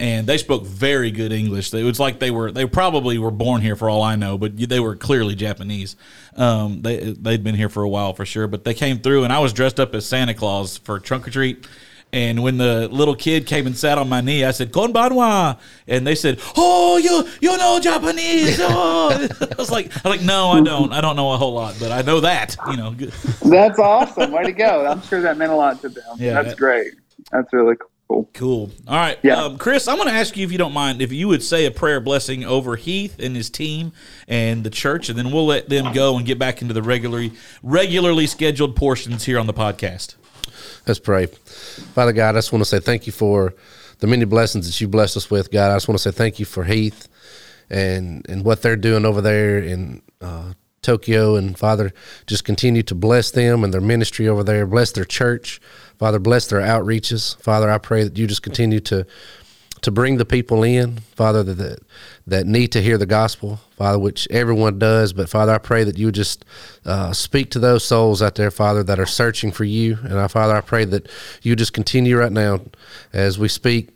[0.00, 1.72] and they spoke very good English.
[1.74, 4.56] It was like they were they probably were born here for all I know, but
[4.56, 5.94] they were clearly Japanese.
[6.36, 9.32] Um, they they'd been here for a while for sure, but they came through, and
[9.32, 11.68] I was dressed up as Santa Claus for trunk or treat.
[12.12, 16.06] And when the little kid came and sat on my knee, I said "Konbanwa," and
[16.06, 19.10] they said, "Oh, you you know Japanese?" Oh.
[19.40, 20.92] I was like, I was like, no, I don't.
[20.92, 22.56] I don't know a whole lot, but I know that.
[22.70, 22.94] You know.
[23.44, 24.32] That's awesome.
[24.32, 24.86] Way to go.
[24.86, 26.16] I'm sure that meant a lot to them.
[26.18, 26.94] Yeah, that's that- great.
[27.30, 27.90] That's really Cool.
[28.32, 28.70] Cool.
[28.88, 29.18] All right.
[29.22, 29.44] Yeah.
[29.44, 31.66] Um, Chris, I'm going to ask you if you don't mind if you would say
[31.66, 33.92] a prayer blessing over Heath and his team
[34.26, 37.32] and the church, and then we'll let them go and get back into the regularly
[37.62, 40.14] regularly scheduled portions here on the podcast.
[40.86, 41.26] Let's pray.
[41.26, 43.54] Father God, I just want to say thank you for
[43.98, 45.70] the many blessings that you blessed us with, God.
[45.70, 47.08] I just want to say thank you for Heath
[47.68, 51.36] and and what they're doing over there in uh, Tokyo.
[51.36, 51.92] And Father,
[52.26, 54.66] just continue to bless them and their ministry over there.
[54.66, 55.60] Bless their church.
[56.00, 57.36] Father, bless their outreaches.
[57.42, 59.06] Father, I pray that you just continue to
[59.82, 61.78] to bring the people in, Father, that, that
[62.26, 65.12] that need to hear the gospel, Father, which everyone does.
[65.12, 66.46] But Father, I pray that you just
[66.86, 69.98] uh, speak to those souls out there, Father, that are searching for you.
[70.02, 71.06] And uh, Father, I pray that
[71.42, 72.62] you just continue right now
[73.12, 73.90] as we speak,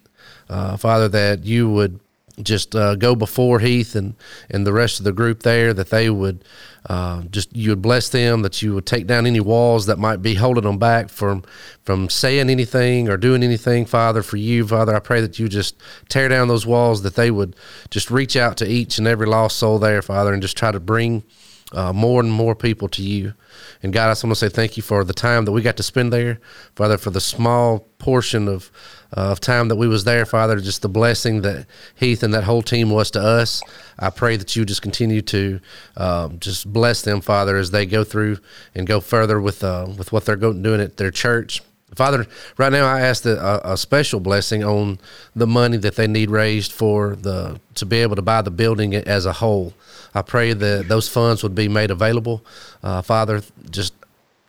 [0.51, 2.01] uh, Father, that you would
[2.43, 4.15] just uh, go before Heath and,
[4.51, 6.45] and the rest of the group there, that they would
[6.87, 10.20] uh, just you would bless them, that you would take down any walls that might
[10.20, 11.43] be holding them back from
[11.82, 14.95] from saying anything or doing anything, Father, for you, Father.
[14.95, 15.76] I pray that you just
[16.09, 17.57] tear down those walls, that they would
[17.91, 20.80] just reach out to each and every lost soul there, Father, and just try to
[20.80, 21.24] bring
[21.72, 23.35] uh, more and more people to you.
[23.82, 25.76] And God, I just want to say thank you for the time that we got
[25.78, 26.39] to spend there,
[26.76, 28.70] Father, for the small portion of
[29.15, 32.62] of time that we was there, Father, just the blessing that Heath and that whole
[32.62, 33.62] team was to us.
[33.99, 35.61] I pray that you just continue to
[35.97, 38.39] um, just bless them, Father, as they go through
[38.75, 41.62] and go further with uh, with what they're going doing at their church.
[41.95, 42.27] Father,
[42.59, 44.99] right now I ask that a, a special blessing on
[45.37, 48.95] the money that they need raised for the to be able to buy the building
[48.95, 49.75] as a whole.
[50.15, 52.45] I pray that those funds would be made available.
[52.83, 53.95] Uh, Father, just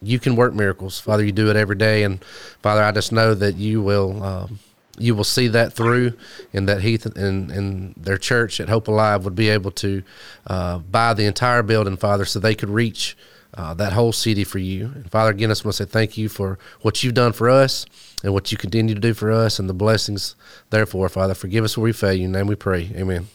[0.02, 1.24] you can work miracles, Father.
[1.24, 2.24] You do it every day, and
[2.62, 4.24] Father, I just know that you will.
[4.24, 4.60] Um,
[4.98, 6.14] you will see that through,
[6.54, 10.04] and that Heath and, and their church at Hope Alive would be able to
[10.48, 13.18] uh, buy the entire building, Father, so they could reach
[13.56, 14.86] uh, that whole city for you.
[14.96, 17.50] And Father, again, I just want to say thank you for what you've done for
[17.50, 17.86] us
[18.24, 20.36] and what you continue to do for us and the blessings.
[20.70, 22.26] Therefore, Father, forgive us where we fail you.
[22.26, 22.91] In name we pray.
[22.96, 23.28] Amen.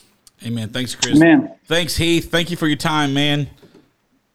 [0.45, 0.71] Amen.
[0.71, 1.17] Thanks, Chris.
[1.17, 1.55] Amen.
[1.67, 2.31] Thanks, Heath.
[2.31, 3.49] Thank you for your time, man.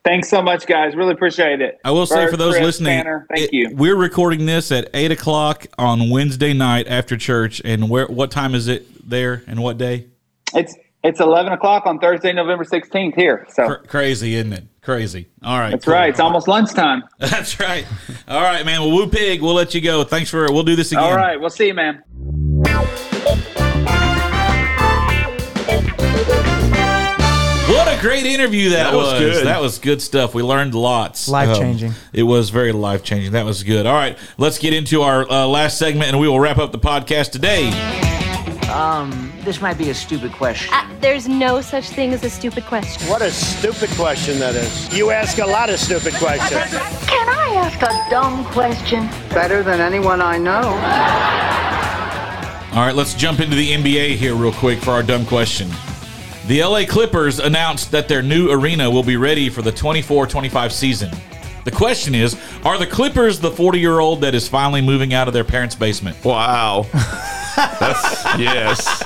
[0.05, 0.95] Thanks so much, guys.
[0.95, 1.79] Really appreciate it.
[1.83, 3.71] I will say for those Chris, listening, Tanner, thank it- you.
[3.73, 7.59] We're recording this at eight o'clock on Wednesday night after church.
[7.65, 8.05] And where?
[8.05, 9.41] What time is it there?
[9.47, 10.05] And what day?
[10.53, 13.47] It's it's eleven o'clock on Thursday, November sixteenth here.
[13.49, 14.63] So Cr- crazy, isn't it?
[14.81, 15.27] Crazy.
[15.43, 15.71] All right.
[15.71, 15.95] that's cool.
[15.95, 16.09] right.
[16.11, 17.03] It's almost lunchtime.
[17.17, 17.87] That's right.
[18.27, 18.81] All right, man.
[18.81, 20.03] Well, Woo Pig, we'll let you go.
[20.03, 20.45] Thanks for.
[20.53, 21.03] We'll do this again.
[21.03, 21.41] All right.
[21.41, 22.03] We'll see you, man.
[28.05, 29.47] Great interview that, That was good.
[29.47, 30.35] That was good stuff.
[30.35, 31.27] We learned lots.
[31.27, 31.89] Life-changing.
[31.89, 33.31] Um, it was very life changing.
[33.31, 33.87] That was good.
[33.87, 36.77] All right, let's get into our uh, last segment, and we will wrap up the
[36.77, 37.69] podcast today.
[38.69, 40.71] Um, this might be a stupid question.
[40.71, 43.07] Uh, there's no such thing as a stupid question.
[43.09, 44.95] What a stupid question that is.
[44.95, 46.61] You ask a lot of stupid questions.
[47.07, 49.07] Can I ask a dumb question?
[49.29, 50.61] Better than anyone I know.
[52.77, 55.71] All right, let's jump into the NBA here real quick for our dumb question.
[56.47, 60.71] The LA Clippers announced that their new arena will be ready for the 24 25
[60.71, 61.11] season.
[61.63, 65.27] The question is Are the Clippers the 40 year old that is finally moving out
[65.27, 66.23] of their parents' basement?
[66.23, 66.85] Wow.
[67.55, 69.01] That's, yes.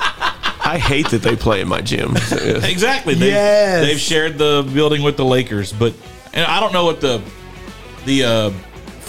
[0.62, 2.14] I hate that they play in my gym.
[2.30, 3.14] exactly.
[3.14, 3.86] They, Yes.
[3.86, 5.94] They've shared the building with the Lakers, but
[6.34, 7.22] and I don't know what the
[8.04, 8.50] the uh,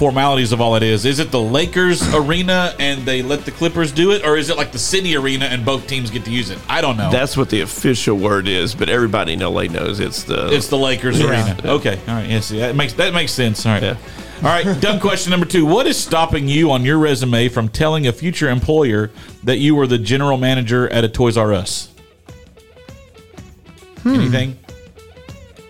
[0.01, 1.05] formalities of all it is.
[1.05, 4.57] Is it the Lakers arena and they let the Clippers do it, or is it
[4.57, 6.57] like the city arena and both teams get to use it?
[6.67, 7.11] I don't know.
[7.11, 10.77] That's what the official word is, but everybody in LA knows it's the It's the
[10.77, 11.27] Lakers Yeah.
[11.29, 11.61] arena.
[11.75, 11.99] Okay.
[12.07, 12.27] All right.
[12.27, 12.49] Yes.
[12.49, 13.63] that makes that makes sense.
[13.63, 13.83] All right.
[13.83, 13.95] All
[14.41, 14.81] right.
[14.81, 15.67] Dumb question number two.
[15.67, 19.11] What is stopping you on your resume from telling a future employer
[19.43, 21.89] that you were the general manager at a Toys R Us?
[24.01, 24.15] Hmm.
[24.15, 24.57] Anything?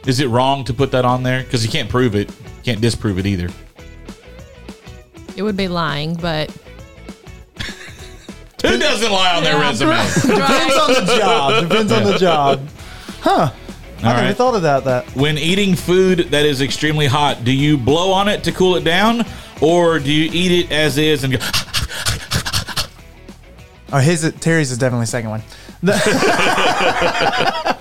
[0.06, 1.44] Is it wrong to put that on there?
[1.44, 2.32] Because you can't prove it.
[2.64, 3.50] Can't disprove it either.
[5.36, 6.50] It would be lying, but
[8.62, 9.96] Who doesn't lie on their Yeah, resume?
[10.38, 11.70] Depends on the job.
[11.70, 12.68] Depends on the job.
[13.22, 13.52] Huh.
[14.00, 14.36] I never right.
[14.36, 15.06] thought about that.
[15.06, 18.76] That When eating food that is extremely hot, do you blow on it to cool
[18.76, 19.26] it down,
[19.62, 21.40] or do you eat it as is and go?
[23.94, 25.44] Oh, his Terry's is definitely the second one.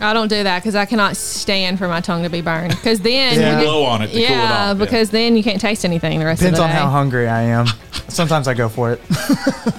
[0.00, 2.70] I don't do that because I cannot stand for my tongue to be burned.
[2.70, 3.50] Because then Yeah.
[3.58, 4.74] you get- Blow on it to cool it yeah, off, yeah.
[4.74, 6.78] because then you can't taste anything the rest Depends of on the day.
[6.78, 7.66] Depends on how hungry I am.
[8.08, 9.00] Sometimes I go for it.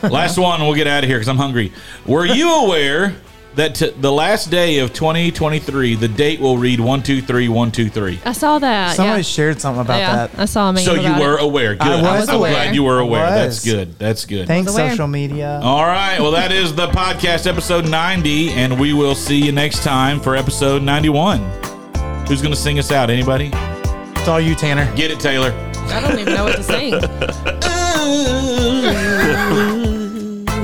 [0.03, 1.71] Last one, we'll get out of here because I'm hungry.
[2.05, 3.15] Were you aware
[3.55, 7.71] that t- the last day of 2023, the date will read one two three one
[7.71, 8.19] two three?
[8.23, 8.95] I saw that.
[8.95, 9.23] Somebody yeah.
[9.23, 10.39] shared something about Yeah, that.
[10.39, 11.43] I saw a meme So you were it.
[11.43, 11.73] aware.
[11.75, 11.81] Good.
[11.87, 12.51] I was I'm aware.
[12.51, 13.29] glad you were aware.
[13.29, 13.97] That's good.
[13.99, 14.47] That's good.
[14.47, 15.59] Thanks, social media.
[15.63, 16.19] All right.
[16.19, 20.35] Well, that is the podcast episode 90, and we will see you next time for
[20.35, 21.39] episode 91.
[22.27, 23.09] Who's going to sing us out?
[23.09, 23.49] Anybody?
[23.53, 24.93] It's all you, Tanner.
[24.95, 25.51] Get it, Taylor.
[25.91, 26.93] I don't even know what to sing.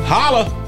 [0.06, 0.65] Holla.